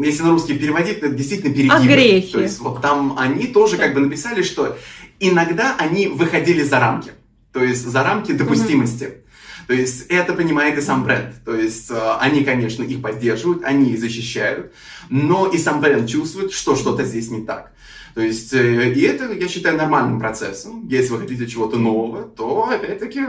если 0.03 0.23
на 0.23 0.31
русский 0.31 0.55
переводить, 0.55 0.99
это 0.99 1.09
действительно 1.09 1.53
перегибы. 1.53 1.75
Огрехи. 1.75 2.33
То 2.33 2.41
есть 2.41 2.59
вот 2.61 2.81
там 2.81 3.17
они 3.19 3.47
тоже 3.47 3.77
как 3.77 3.95
бы 3.95 4.01
написали, 4.01 4.43
что 4.43 4.77
иногда 5.19 5.77
они 5.79 6.07
выходили 6.09 6.63
за 6.63 6.81
рамки. 6.81 7.13
То 7.53 7.63
есть 7.63 7.85
за 7.85 8.03
рамки 8.03 8.33
допустимости. 8.33 9.05
Mm-hmm. 9.05 9.67
То 9.67 9.75
есть 9.75 10.07
это 10.09 10.33
понимает 10.33 10.79
и 10.79 10.81
сам 10.81 11.05
бренд. 11.05 11.35
То 11.45 11.55
есть 11.55 11.91
э, 11.91 12.17
они, 12.19 12.43
конечно, 12.43 12.83
их 12.83 13.01
поддерживают, 13.01 13.63
они 13.65 13.93
их 13.93 14.01
защищают, 14.01 14.73
но 15.11 15.47
и 15.47 15.59
сам 15.59 15.81
бренд 15.81 16.09
чувствует, 16.09 16.53
что 16.53 16.75
что-то 16.75 17.05
здесь 17.05 17.31
не 17.31 17.45
так. 17.45 17.73
То 18.15 18.21
есть, 18.21 18.53
э, 18.53 18.93
и 18.93 19.01
это, 19.03 19.33
я 19.33 19.47
считаю, 19.47 19.77
нормальным 19.77 20.19
процессом. 20.19 20.89
Если 20.89 21.13
вы 21.13 21.21
хотите 21.21 21.47
чего-то 21.47 21.77
нового, 21.77 22.25
то, 22.25 22.69
опять-таки, 22.69 23.21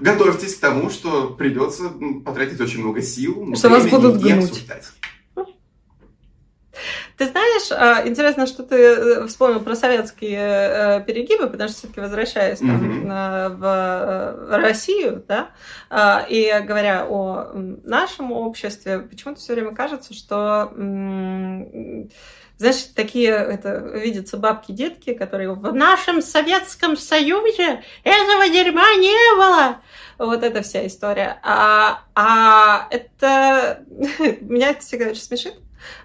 готовьтесь 0.00 0.54
к 0.54 0.60
тому, 0.60 0.90
что 0.90 1.30
придется 1.30 1.90
потратить 2.24 2.60
очень 2.60 2.80
много 2.80 3.02
сил, 3.02 3.52
что 3.56 3.68
вас 3.68 3.86
будут 3.86 4.20
гнуть. 4.20 4.50
Обсуждать. 4.50 4.84
Ты 7.16 7.26
знаешь, 7.28 7.72
а, 7.72 8.06
интересно, 8.06 8.46
что 8.46 8.62
ты 8.62 8.76
э, 8.76 9.26
вспомнил 9.26 9.60
про 9.60 9.74
советские 9.74 10.38
э, 10.38 11.04
перегибы, 11.06 11.48
потому 11.48 11.68
что 11.68 11.78
все-таки 11.78 12.00
возвращаясь 12.00 12.58
там, 12.58 13.06
mm-hmm. 13.06 13.56
в 13.56 14.58
Россию, 14.58 15.24
да, 15.26 15.50
а, 15.88 16.26
и 16.28 16.52
говоря 16.60 17.06
о 17.08 17.52
нашем 17.54 18.32
обществе, 18.32 18.98
почему-то 18.98 19.40
все 19.40 19.54
время 19.54 19.74
кажется, 19.74 20.12
что 20.12 20.70
знаешь, 22.58 22.84
такие, 22.94 23.30
это, 23.30 23.78
видятся 23.94 24.38
бабки-детки, 24.38 25.12
которые 25.12 25.52
в 25.52 25.74
нашем 25.74 26.22
Советском 26.22 26.96
Союзе 26.96 27.82
этого 28.02 28.48
дерьма 28.48 28.94
не 28.94 29.36
было. 29.36 29.82
Вот 30.18 30.42
эта 30.42 30.62
вся 30.62 30.86
история. 30.86 31.38
А, 31.42 32.00
а 32.14 32.88
это 32.90 33.84
меня 34.40 34.70
это 34.70 34.80
всегда 34.80 35.10
очень 35.10 35.20
смешит, 35.20 35.54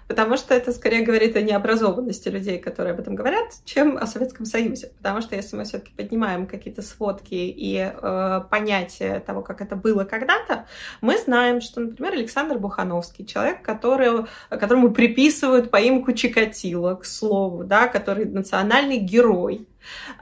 потому 0.08 0.36
что 0.36 0.54
это 0.54 0.72
скорее 0.72 1.02
говорит 1.02 1.36
о 1.36 1.42
необразованности 1.42 2.28
людей, 2.28 2.58
которые 2.58 2.94
об 2.94 3.00
этом 3.00 3.14
говорят, 3.14 3.52
чем 3.64 3.96
о 3.96 4.06
Советском 4.06 4.46
Союзе. 4.46 4.92
Потому 4.98 5.20
что 5.20 5.36
если 5.36 5.56
мы 5.56 5.64
все-таки 5.64 5.92
поднимаем 5.94 6.46
какие-то 6.46 6.82
сводки 6.82 7.34
и 7.34 7.78
э, 7.78 8.40
понятия 8.50 9.20
того, 9.20 9.42
как 9.42 9.60
это 9.60 9.76
было 9.76 10.04
когда-то, 10.04 10.66
мы 11.00 11.18
знаем, 11.18 11.60
что, 11.60 11.80
например, 11.80 12.12
Александр 12.12 12.58
Бухановский, 12.58 13.24
человек, 13.26 13.62
который, 13.62 14.26
которому 14.48 14.92
приписывают 14.92 15.70
поимку 15.70 16.12
Чикатило, 16.12 16.94
к 16.96 17.04
слову, 17.04 17.64
да, 17.64 17.88
который 17.88 18.24
национальный 18.24 18.98
герой, 18.98 19.66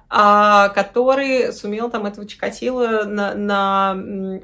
а, 0.09 0.70
который 0.70 1.53
сумел 1.53 1.90
там 1.90 2.07
этого 2.07 2.27
Чикатило 2.27 3.05
на, 3.05 3.35
на 3.35 3.94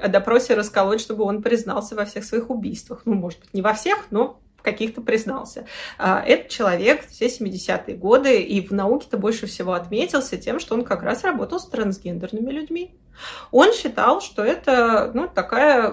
допросе 0.07 0.55
расколоть, 0.55 1.01
чтобы 1.01 1.23
он 1.23 1.41
признался 1.41 1.95
во 1.95 2.05
всех 2.05 2.23
своих 2.23 2.49
убийствах. 2.49 3.01
Ну, 3.05 3.15
может 3.15 3.39
быть, 3.41 3.53
не 3.53 3.61
во 3.61 3.73
всех, 3.73 4.07
но 4.09 4.39
каких-то 4.67 5.01
признался. 5.01 5.65
А, 5.97 6.21
этот 6.21 6.49
человек 6.49 7.07
все 7.07 7.27
70-е 7.27 7.95
годы 7.95 8.41
и 8.41 8.65
в 8.65 8.71
науке-то 8.71 9.17
больше 9.17 9.47
всего 9.47 9.73
отметился 9.73 10.37
тем, 10.37 10.59
что 10.59 10.75
он 10.75 10.83
как 10.83 11.03
раз 11.03 11.23
работал 11.23 11.59
с 11.59 11.67
трансгендерными 11.67 12.51
людьми. 12.51 12.93
Он 13.51 13.73
считал, 13.73 14.21
что 14.21 14.43
это 14.43 15.11
ну, 15.13 15.27
такая, 15.27 15.91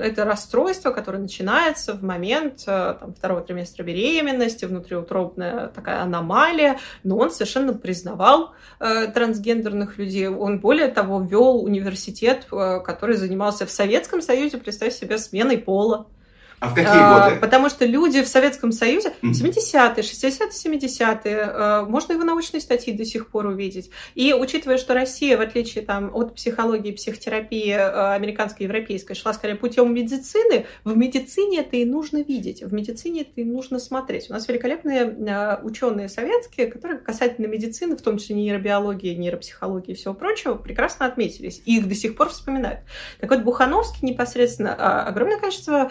это 0.00 0.24
расстройство, 0.24 0.92
которое 0.92 1.18
начинается 1.18 1.92
в 1.92 2.02
момент 2.02 2.62
э, 2.66 2.94
там, 2.98 3.14
второго 3.14 3.42
триместра 3.42 3.82
беременности, 3.82 4.64
внутриутробная 4.64 5.68
такая 5.68 6.00
аномалия, 6.00 6.78
но 7.02 7.18
он 7.18 7.30
совершенно 7.30 7.74
признавал 7.74 8.54
э, 8.80 9.08
трансгендерных 9.08 9.98
людей. 9.98 10.28
Он, 10.28 10.60
более 10.60 10.88
того, 10.88 11.20
вел 11.20 11.62
университет, 11.62 12.46
э, 12.50 12.80
который 12.80 13.16
занимался 13.16 13.66
в 13.66 13.70
Советском 13.70 14.22
Союзе, 14.22 14.56
представь 14.56 14.94
себе, 14.94 15.18
сменой 15.18 15.58
пола. 15.58 16.06
А 16.64 16.68
в 16.68 16.74
какие 16.74 16.92
а, 16.94 17.28
годы? 17.28 17.40
Потому 17.40 17.68
что 17.68 17.84
люди 17.84 18.22
в 18.22 18.28
Советском 18.28 18.72
Союзе, 18.72 19.12
70-е, 19.22 20.02
60-е, 20.02 20.78
70-е, 20.78 21.84
можно 21.86 22.12
его 22.14 22.24
научные 22.24 22.60
статьи 22.62 22.94
до 22.94 23.04
сих 23.04 23.28
пор 23.28 23.46
увидеть. 23.46 23.90
И 24.14 24.32
учитывая, 24.32 24.78
что 24.78 24.94
Россия, 24.94 25.36
в 25.36 25.42
отличие 25.42 25.84
там, 25.84 26.10
от 26.14 26.34
психологии 26.34 26.92
психотерапии 26.92 27.70
э, 27.70 28.14
американской 28.14 28.64
европейской, 28.64 29.12
шла 29.14 29.34
скорее 29.34 29.56
путем 29.56 29.92
медицины, 29.92 30.64
в 30.84 30.96
медицине 30.96 31.60
это 31.60 31.76
и 31.76 31.84
нужно 31.84 32.22
видеть, 32.22 32.62
в 32.62 32.72
медицине 32.72 33.22
это 33.22 33.32
и 33.36 33.44
нужно 33.44 33.78
смотреть. 33.78 34.30
У 34.30 34.32
нас 34.32 34.48
великолепные 34.48 35.02
э, 35.02 35.62
ученые 35.62 36.08
советские, 36.08 36.68
которые 36.68 36.98
касательно 36.98 37.46
медицины, 37.46 37.94
в 37.96 38.00
том 38.00 38.16
числе 38.16 38.36
нейробиологии, 38.36 39.14
нейропсихологии 39.14 39.92
и 39.92 39.94
всего 39.94 40.14
прочего, 40.14 40.54
прекрасно 40.54 41.04
отметились. 41.04 41.60
И 41.66 41.76
их 41.76 41.88
до 41.88 41.94
сих 41.94 42.16
пор 42.16 42.30
вспоминают. 42.30 42.80
Так 43.20 43.30
вот, 43.30 43.40
Бухановский 43.42 44.08
непосредственно 44.08 44.74
а, 44.74 45.02
огромное 45.02 45.38
количество 45.38 45.90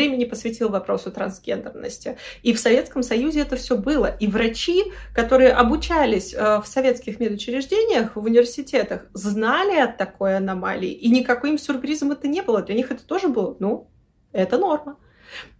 времени 0.00 0.24
посвятил 0.24 0.70
вопросу 0.70 1.10
трансгендерности. 1.10 2.16
И 2.42 2.54
в 2.54 2.58
Советском 2.58 3.02
Союзе 3.02 3.40
это 3.40 3.56
все 3.56 3.76
было. 3.76 4.06
И 4.06 4.26
врачи, 4.26 4.84
которые 5.14 5.52
обучались 5.52 6.32
э, 6.32 6.60
в 6.60 6.66
советских 6.66 7.20
медучреждениях, 7.20 8.16
в 8.16 8.24
университетах, 8.24 9.06
знали 9.12 9.78
о 9.78 9.88
такой 9.88 10.36
аномалии. 10.36 10.90
И 10.90 11.10
никаким 11.10 11.58
сюрпризом 11.58 12.12
это 12.12 12.28
не 12.28 12.40
было. 12.40 12.62
Для 12.62 12.74
них 12.74 12.90
это 12.90 13.04
тоже 13.04 13.28
было, 13.28 13.56
ну, 13.58 13.90
это 14.32 14.56
норма. 14.56 14.96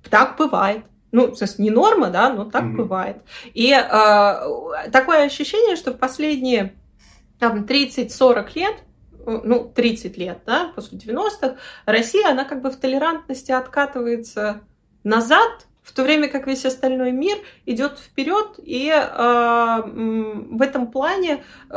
Так 0.09 0.39
бывает. 0.39 0.85
Ну, 1.13 1.29
то 1.29 1.45
есть 1.45 1.59
не 1.59 1.71
норма, 1.71 2.09
да, 2.09 2.33
но 2.33 2.45
так 2.45 2.65
mm-hmm. 2.65 2.77
бывает. 2.77 3.17
И 3.53 3.73
э, 3.73 4.91
такое 4.91 5.25
ощущение, 5.25 5.77
что 5.77 5.93
в 5.93 5.99
последние 5.99 6.75
там, 7.39 7.65
30-40 7.65 8.49
лет 8.55 8.77
ну, 9.27 9.65
30 9.65 10.17
лет, 10.17 10.41
да, 10.47 10.73
после 10.75 10.99
90-х, 10.99 11.57
Россия, 11.87 12.29
она 12.31 12.45
как 12.45 12.63
бы 12.63 12.71
в 12.71 12.77
толерантности 12.77 13.53
откатывается 13.53 14.63
назад, 15.05 15.67
в 15.83 15.93
то 15.93 16.03
время 16.03 16.29
как 16.29 16.47
весь 16.47 16.65
остальной 16.65 17.11
мир 17.11 17.39
идет 17.67 17.99
вперед 17.99 18.59
и 18.59 18.89
э, 18.91 19.83
в 19.85 20.63
этом 20.63 20.91
плане, 20.91 21.43
э, 21.71 21.75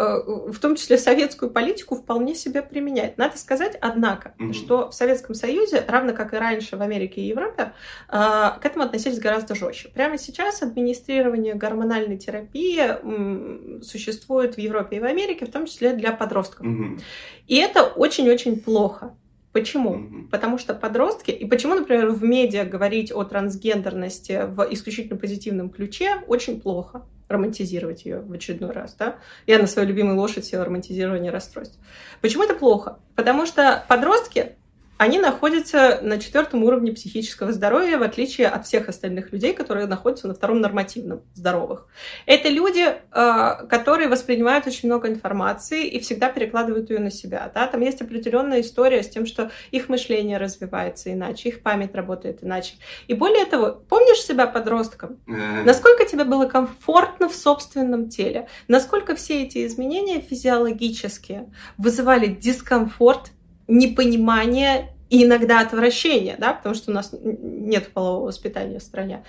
в 0.47 0.59
том 0.59 0.75
числе 0.75 0.97
советскую 0.97 1.49
политику, 1.49 1.95
вполне 1.95 2.35
себе 2.35 2.61
применяет. 2.61 3.17
Надо 3.17 3.37
сказать, 3.37 3.77
однако, 3.81 4.35
mm-hmm. 4.37 4.53
что 4.53 4.89
в 4.89 4.93
Советском 4.93 5.35
Союзе, 5.35 5.83
равно 5.87 6.13
как 6.13 6.33
и 6.33 6.37
раньше 6.37 6.77
в 6.77 6.81
Америке 6.81 7.21
и 7.21 7.27
Европе, 7.27 7.73
э, 8.09 8.11
к 8.11 8.59
этому 8.61 8.85
относились 8.85 9.19
гораздо 9.19 9.55
жестче. 9.55 9.89
Прямо 9.89 10.17
сейчас 10.17 10.61
администрирование 10.61 11.55
гормональной 11.55 12.17
терапии 12.17 12.81
э, 12.81 13.81
существует 13.81 14.55
в 14.55 14.59
Европе 14.59 14.97
и 14.97 14.99
в 14.99 15.05
Америке, 15.05 15.45
в 15.45 15.51
том 15.51 15.65
числе 15.65 15.93
для 15.93 16.11
подростков. 16.11 16.65
Mm-hmm. 16.65 17.01
И 17.47 17.55
это 17.55 17.83
очень-очень 17.83 18.59
плохо. 18.59 19.15
Почему? 19.53 19.95
Mm-hmm. 19.95 20.29
Потому 20.29 20.57
что 20.57 20.73
подростки, 20.73 21.29
и 21.29 21.45
почему, 21.45 21.75
например, 21.75 22.09
в 22.09 22.23
медиа 22.23 22.65
говорить 22.65 23.11
о 23.11 23.23
трансгендерности 23.23 24.45
в 24.47 24.67
исключительно 24.71 25.17
позитивном 25.17 25.69
ключе 25.69 26.17
очень 26.27 26.59
плохо 26.59 27.05
романтизировать 27.29 28.03
ее 28.05 28.19
в 28.19 28.31
очередной 28.31 28.71
раз, 28.71 28.95
да? 28.95 29.17
Я 29.45 29.59
на 29.59 29.67
свою 29.67 29.87
любимую 29.87 30.17
лошадь 30.19 30.45
села 30.45 30.65
романтизирование 30.65 31.31
расстройств. 31.31 31.77
Почему 32.19 32.43
это 32.43 32.55
плохо? 32.55 32.99
Потому 33.15 33.45
что 33.45 33.85
подростки 33.87 34.55
они 34.97 35.19
находятся 35.19 35.99
на 36.01 36.19
четвертом 36.19 36.63
уровне 36.63 36.91
психического 36.91 37.51
здоровья, 37.51 37.97
в 37.97 38.03
отличие 38.03 38.47
от 38.47 38.65
всех 38.65 38.89
остальных 38.89 39.31
людей, 39.31 39.53
которые 39.53 39.87
находятся 39.87 40.27
на 40.27 40.33
втором 40.33 40.61
нормативном 40.61 41.23
здоровых. 41.33 41.87
Это 42.25 42.49
люди, 42.49 42.85
э, 42.85 43.67
которые 43.67 44.07
воспринимают 44.07 44.67
очень 44.67 44.87
много 44.87 45.09
информации 45.09 45.87
и 45.87 45.99
всегда 45.99 46.29
перекладывают 46.29 46.89
ее 46.89 46.99
на 46.99 47.11
себя. 47.11 47.51
Да? 47.53 47.67
Там 47.67 47.81
есть 47.81 48.01
определенная 48.01 48.61
история 48.61 49.03
с 49.03 49.09
тем, 49.09 49.25
что 49.25 49.51
их 49.71 49.89
мышление 49.89 50.37
развивается 50.37 51.11
иначе, 51.11 51.49
их 51.49 51.63
память 51.63 51.95
работает 51.95 52.43
иначе. 52.43 52.75
И 53.07 53.13
более 53.13 53.45
того, 53.45 53.71
помнишь 53.71 54.21
себя 54.21 54.47
подростком? 54.47 55.19
Насколько 55.25 56.05
тебе 56.05 56.23
было 56.23 56.45
комфортно 56.45 57.29
в 57.29 57.35
собственном 57.35 58.09
теле? 58.09 58.47
Насколько 58.67 59.15
все 59.15 59.43
эти 59.43 59.65
изменения 59.65 60.21
физиологические 60.21 61.51
вызывали 61.77 62.27
дискомфорт 62.27 63.31
непонимание 63.67 64.93
и 65.09 65.25
иногда 65.25 65.59
отвращение, 65.59 66.35
да, 66.39 66.53
потому 66.53 66.75
что 66.75 66.91
у 66.91 66.93
нас 66.93 67.11
нет 67.21 67.89
полового 67.89 68.27
воспитания 68.27 68.79
в 68.79 68.83
стране. 68.83 69.23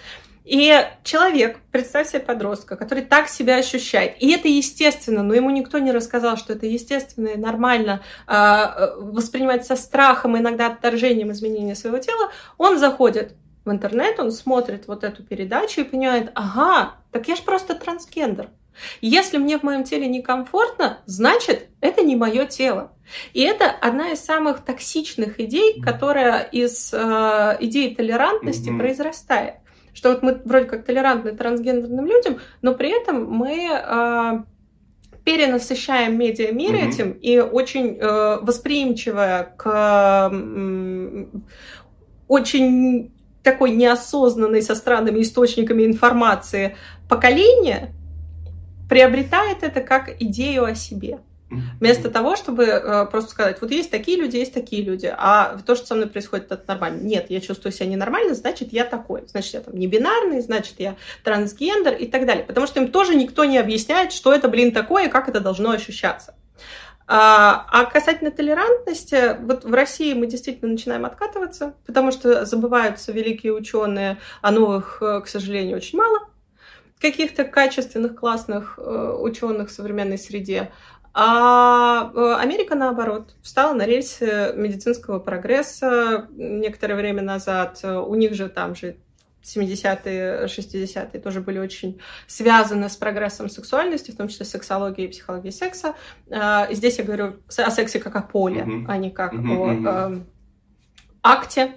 И 0.45 0.75
человек, 1.03 1.59
представь 1.73 2.09
себе 2.11 2.21
подростка, 2.21 2.77
который 2.77 3.03
так 3.03 3.29
себя 3.29 3.57
ощущает, 3.57 4.23
и 4.23 4.31
это 4.31 4.47
естественно, 4.47 5.23
но 5.23 5.33
ему 5.33 5.49
никто 5.49 5.79
не 5.79 5.91
рассказал, 5.91 6.37
что 6.37 6.53
это 6.53 6.67
естественно 6.67 7.29
и 7.29 7.39
нормально 7.39 8.03
э, 8.27 8.95
воспринимать 8.99 9.65
со 9.65 9.75
страхом, 9.75 10.37
иногда 10.37 10.67
отторжением 10.67 11.33
изменения 11.33 11.75
своего 11.75 11.99
тела, 11.99 12.31
он 12.59 12.79
заходит 12.79 13.35
в 13.65 13.71
интернет, 13.71 14.21
он 14.21 14.31
смотрит 14.31 14.87
вот 14.87 15.03
эту 15.03 15.23
передачу 15.23 15.81
и 15.81 15.85
понимает, 15.85 16.31
ага, 16.35 16.97
так 17.11 17.27
я 17.27 17.37
же 17.37 17.43
просто 17.43 17.75
трансгендер. 17.75 18.51
Если 19.01 19.39
мне 19.39 19.59
в 19.59 19.63
моем 19.63 19.85
теле 19.85 20.07
некомфортно, 20.07 21.01
значит, 21.07 21.69
это 21.81 22.03
не 22.03 22.17
мое 22.17 22.47
тело. 22.47 22.93
И 23.33 23.43
это 23.43 23.71
одна 23.71 24.13
из 24.13 24.21
самых 24.21 24.65
токсичных 24.65 25.41
идей, 25.41 25.81
которая 25.81 26.43
из 26.43 26.93
э, 26.93 27.57
идеи 27.61 27.95
толерантности 27.95 28.71
mm-hmm. 28.71 28.79
произрастает. 28.79 29.55
Что 29.93 30.11
вот 30.11 30.23
мы 30.23 30.41
вроде 30.45 30.67
как 30.67 30.85
толерантны 30.85 31.33
трансгендерным 31.33 32.07
людям, 32.07 32.41
но 32.63 32.75
при 32.75 32.91
этом 32.91 33.31
мы 33.31 33.69
э, 33.71 34.33
перенасыщаем 35.25 36.19
медиа 36.19 36.53
мир 36.53 36.73
mm-hmm. 36.73 36.89
этим 36.89 37.11
и 37.13 37.39
очень 37.39 37.99
э, 37.99 38.39
восприимчивая 38.43 39.55
к 39.57 40.31
э, 40.33 41.27
очень 42.27 43.13
такой 43.43 43.71
неосознанной 43.71 44.63
со 44.63 44.75
странными 44.75 45.21
источниками 45.21 45.85
информации 45.85 46.77
поколение 47.09 47.94
приобретает 48.89 49.63
это 49.63 49.81
как 49.81 50.21
идею 50.21 50.65
о 50.65 50.75
себе. 50.75 51.19
Вместо 51.81 52.11
того, 52.11 52.37
чтобы 52.37 52.65
э, 52.65 53.07
просто 53.07 53.31
сказать, 53.31 53.61
вот 53.61 53.71
есть 53.71 53.91
такие 53.91 54.19
люди, 54.19 54.37
есть 54.37 54.55
такие 54.55 54.83
люди, 54.83 55.13
а 55.17 55.59
то, 55.65 55.75
что 55.77 55.87
со 55.87 55.95
мной 55.95 56.09
происходит, 56.09 56.51
это 56.51 56.65
нормально. 56.67 57.03
Нет, 57.03 57.27
я 57.29 57.41
чувствую 57.41 57.73
себя 57.73 57.87
ненормально, 57.87 58.35
значит, 58.35 58.73
я 58.73 58.85
такой. 58.85 59.25
Значит, 59.29 59.55
я 59.55 59.61
там 59.61 59.77
не 59.77 59.87
бинарный, 59.87 60.41
значит, 60.41 60.75
я 60.79 60.97
трансгендер 61.23 61.95
и 61.95 62.07
так 62.07 62.27
далее. 62.27 62.45
Потому 62.45 62.67
что 62.67 62.81
им 62.81 62.91
тоже 62.91 63.15
никто 63.15 63.45
не 63.45 63.59
объясняет, 63.59 64.13
что 64.13 64.33
это, 64.33 64.49
блин, 64.49 64.73
такое 64.73 65.07
и 65.07 65.11
как 65.11 65.29
это 65.29 65.41
должно 65.41 65.71
ощущаться. 65.71 66.35
А, 67.07 67.67
а 67.71 67.85
касательно 67.85 68.31
толерантности, 68.31 69.37
вот 69.43 69.65
в 69.65 69.75
России 69.75 70.15
мы 70.15 70.27
действительно 70.27 70.73
начинаем 70.73 71.05
откатываться, 71.05 71.75
потому 71.87 72.11
что 72.11 72.47
забываются 72.47 73.13
великие 73.13 73.53
ученые, 73.53 74.17
а 74.41 74.51
новых, 74.51 75.03
э, 75.03 75.21
к 75.21 75.29
сожалению, 75.29 75.77
очень 75.77 75.99
мало 75.99 76.29
каких-то 77.11 77.45
качественных, 77.45 78.17
классных 78.17 78.79
э, 78.79 79.17
ученых 79.21 79.69
в 79.69 79.73
современной 79.73 80.17
среде. 80.17 80.73
А 81.13 82.11
э, 82.15 82.35
Америка, 82.41 82.75
наоборот, 82.75 83.35
встала 83.43 83.75
на 83.75 83.85
рельсы 83.85 84.53
медицинского 84.57 85.19
прогресса 85.19 86.29
некоторое 86.33 86.95
время 86.95 87.23
назад. 87.23 87.85
У 87.85 88.15
них 88.15 88.35
же 88.35 88.49
там 88.49 88.75
же 88.75 88.97
70-е, 89.45 90.47
60-е 90.47 91.21
тоже 91.21 91.41
были 91.41 91.59
очень 91.59 92.01
связаны 92.27 92.89
с 92.89 92.97
прогрессом 92.97 93.51
сексуальности, 93.51 94.11
в 94.11 94.17
том 94.17 94.29
числе 94.29 94.47
сексологии 94.47 95.05
и 95.05 95.09
психологии 95.09 95.51
секса. 95.51 95.95
Э, 96.29 96.71
и 96.71 96.75
здесь 96.75 96.99
я 96.99 97.05
говорю 97.05 97.35
о 97.59 97.71
сексе 97.71 98.01
как 98.01 98.17
о 98.17 98.23
поле, 98.23 98.63
mm-hmm. 98.63 98.85
а 98.89 98.97
не 98.97 99.11
как 99.11 99.35
mm-hmm. 99.35 99.89
о 99.89 100.13
э, 100.13 100.21
акте. 101.23 101.73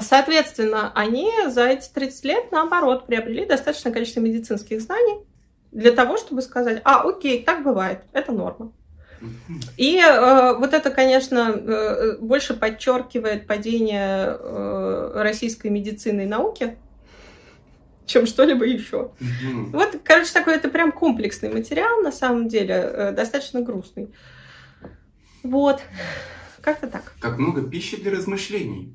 Соответственно, 0.00 0.92
они 0.94 1.30
за 1.46 1.66
эти 1.66 1.88
30 1.88 2.24
лет, 2.24 2.52
наоборот, 2.52 3.06
приобрели 3.06 3.46
достаточное 3.46 3.92
количество 3.92 4.20
медицинских 4.20 4.80
знаний, 4.80 5.24
для 5.72 5.92
того, 5.92 6.16
чтобы 6.16 6.42
сказать, 6.42 6.80
а, 6.84 7.08
окей, 7.08 7.42
так 7.44 7.62
бывает, 7.62 8.00
это 8.12 8.32
норма. 8.32 8.72
И 9.76 9.98
э, 9.98 10.54
вот 10.58 10.74
это, 10.74 10.90
конечно, 10.90 11.50
э, 11.50 12.18
больше 12.20 12.54
подчеркивает 12.54 13.46
падение 13.46 14.36
э, 14.38 15.12
российской 15.16 15.68
медицины 15.68 16.22
и 16.22 16.26
науки, 16.26 16.78
чем 18.06 18.26
что-либо 18.26 18.64
еще. 18.64 19.10
Mm-hmm. 19.20 19.70
Вот, 19.72 20.00
короче, 20.04 20.32
такой 20.32 20.54
это 20.54 20.68
прям 20.68 20.92
комплексный 20.92 21.52
материал, 21.52 22.00
на 22.00 22.12
самом 22.12 22.48
деле, 22.48 22.74
э, 22.74 23.12
достаточно 23.12 23.60
грустный. 23.60 24.14
Вот, 25.42 25.80
как-то 26.60 26.86
так. 26.86 27.12
Как 27.18 27.38
много 27.38 27.62
пищи 27.62 28.00
для 28.00 28.12
размышлений. 28.12 28.94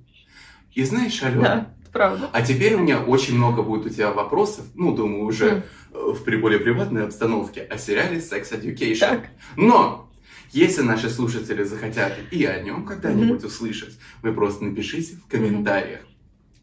И 0.74 0.84
знаешь, 0.84 1.21
Алена, 1.21 1.41
да, 1.41 1.74
правда. 1.91 2.30
а 2.32 2.41
теперь 2.41 2.76
у 2.76 2.80
меня 2.80 2.99
очень 3.01 3.36
много 3.36 3.61
будет 3.61 3.86
у 3.86 3.89
тебя 3.89 4.11
вопросов, 4.11 4.65
ну, 4.76 4.93
думаю, 4.93 5.26
уже... 5.26 5.45
Mm 5.45 5.63
в 5.93 6.24
более 6.39 6.59
приватной 6.59 7.05
обстановке 7.05 7.61
о 7.61 7.78
сериале 7.78 8.17
Sex 8.17 8.51
Education. 8.51 8.99
Так. 8.99 9.28
Но 9.55 10.11
если 10.51 10.82
наши 10.82 11.09
слушатели 11.09 11.63
захотят 11.63 12.13
и 12.32 12.45
о 12.45 12.61
нем 12.61 12.86
когда-нибудь 12.86 13.41
mm-hmm. 13.41 13.47
услышать, 13.47 13.97
вы 14.21 14.34
просто 14.34 14.65
напишите 14.65 15.15
в 15.15 15.28
комментариях. 15.28 16.01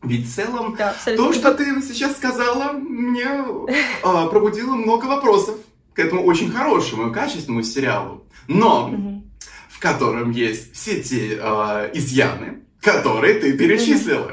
Ведь 0.03 0.27
в 0.27 0.35
целом 0.35 0.77
да, 0.79 0.95
то, 1.05 1.33
что 1.33 1.55
ты 1.55 1.81
сейчас 1.83 2.17
сказала, 2.17 2.73
мне 2.73 3.27
э, 3.27 4.29
пробудило 4.31 4.75
много 4.75 5.07
вопросов 5.07 5.57
к 5.93 5.99
этому 5.99 6.25
очень 6.25 6.51
хорошему 6.51 7.11
и 7.11 7.13
качественному 7.13 7.63
сериалу, 7.63 8.25
но 8.49 8.91
mm-hmm. 8.91 9.23
в 9.69 9.79
котором 9.79 10.31
есть 10.31 10.73
все 10.73 11.03
те 11.03 11.39
э, 11.39 11.91
изъяны, 11.93 12.63
которые 12.81 13.35
ты 13.35 13.57
перечислила. 13.57 14.33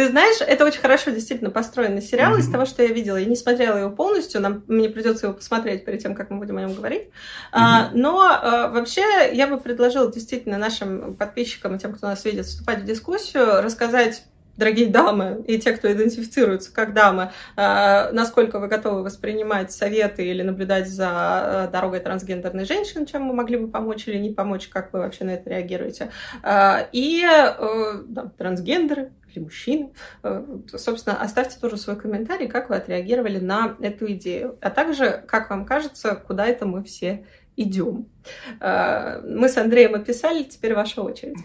Ты 0.00 0.08
знаешь, 0.08 0.40
это 0.40 0.64
очень 0.64 0.80
хорошо 0.80 1.10
действительно 1.10 1.50
построенный 1.50 2.00
сериал 2.00 2.36
mm-hmm. 2.36 2.40
из 2.40 2.50
того, 2.50 2.64
что 2.64 2.82
я 2.82 2.88
видела. 2.88 3.18
Я 3.18 3.26
не 3.26 3.36
смотрела 3.36 3.76
его 3.76 3.90
полностью, 3.90 4.40
нам 4.40 4.64
мне 4.66 4.88
придется 4.88 5.26
его 5.26 5.36
посмотреть 5.36 5.84
перед 5.84 6.00
тем, 6.00 6.14
как 6.14 6.30
мы 6.30 6.38
будем 6.38 6.56
о 6.56 6.62
нем 6.62 6.74
говорить. 6.74 7.02
Mm-hmm. 7.02 7.08
А, 7.52 7.90
но 7.92 8.22
а, 8.22 8.68
вообще 8.68 9.02
я 9.34 9.46
бы 9.46 9.58
предложила 9.58 10.10
действительно 10.10 10.56
нашим 10.56 11.16
подписчикам 11.16 11.74
и 11.74 11.78
тем, 11.78 11.92
кто 11.92 12.06
нас 12.06 12.24
видит, 12.24 12.46
вступать 12.46 12.80
в 12.80 12.84
дискуссию, 12.86 13.60
рассказать 13.60 14.22
дорогие 14.56 14.88
дамы 14.88 15.42
и 15.46 15.58
те, 15.58 15.72
кто 15.72 15.90
идентифицируется 15.90 16.72
как 16.72 16.92
дамы, 16.92 17.32
э, 17.56 18.12
насколько 18.12 18.58
вы 18.58 18.68
готовы 18.68 19.02
воспринимать 19.02 19.72
советы 19.72 20.26
или 20.26 20.42
наблюдать 20.42 20.88
за 20.88 21.68
э, 21.68 21.72
дорогой 21.72 22.00
трансгендерной 22.00 22.64
женщины, 22.64 23.06
чем 23.06 23.22
мы 23.22 23.34
могли 23.34 23.56
бы 23.56 23.68
помочь 23.68 24.06
или 24.06 24.18
не 24.18 24.30
помочь, 24.30 24.68
как 24.68 24.92
вы 24.92 25.00
вообще 25.00 25.24
на 25.24 25.30
это 25.30 25.50
реагируете. 25.50 26.10
Э, 26.42 26.86
и 26.92 27.24
да, 28.06 28.30
трансгендеры, 28.36 29.12
или 29.32 29.44
мужчины. 29.44 29.92
Собственно, 30.74 31.20
оставьте 31.20 31.58
тоже 31.60 31.76
свой 31.76 31.96
комментарий, 31.96 32.48
как 32.48 32.68
вы 32.68 32.76
отреагировали 32.76 33.38
на 33.38 33.76
эту 33.80 34.10
идею. 34.12 34.58
А 34.60 34.70
также, 34.70 35.22
как 35.26 35.50
вам 35.50 35.64
кажется, 35.64 36.16
куда 36.16 36.46
это 36.46 36.66
мы 36.66 36.82
все 36.82 37.24
идем. 37.56 38.08
Мы 38.60 39.48
с 39.48 39.56
Андреем 39.56 39.94
описали, 39.94 40.42
теперь 40.42 40.74
ваша 40.74 41.02
очередь. 41.02 41.38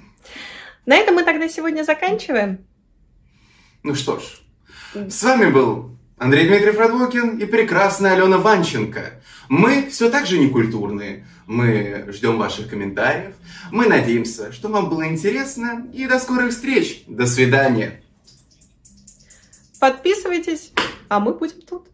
На 0.85 0.95
этом 0.95 1.15
мы 1.15 1.23
тогда 1.23 1.47
сегодня 1.47 1.83
заканчиваем. 1.83 2.65
Ну 3.85 3.93
что 3.93 4.19
ж, 4.19 4.23
с 5.11 5.21
вами 5.21 5.51
был 5.51 5.91
Андрей 6.17 6.47
Дмитриев 6.47 6.79
Радвокин 6.79 7.37
и 7.37 7.45
прекрасная 7.45 8.13
Алена 8.13 8.39
Ванченко. 8.39 9.21
Мы 9.47 9.89
все 9.91 10.09
так 10.09 10.25
же 10.25 10.39
некультурные. 10.39 11.27
Мы 11.45 12.07
ждем 12.07 12.39
ваших 12.39 12.67
комментариев. 12.67 13.35
Мы 13.71 13.85
надеемся, 13.87 14.51
что 14.51 14.69
вам 14.69 14.89
было 14.89 15.07
интересно. 15.07 15.85
И 15.93 16.07
до 16.07 16.17
скорых 16.17 16.49
встреч. 16.49 17.03
До 17.05 17.27
свидания. 17.27 18.01
Подписывайтесь, 19.79 20.71
а 21.07 21.19
мы 21.19 21.35
будем 21.35 21.61
тут. 21.61 21.87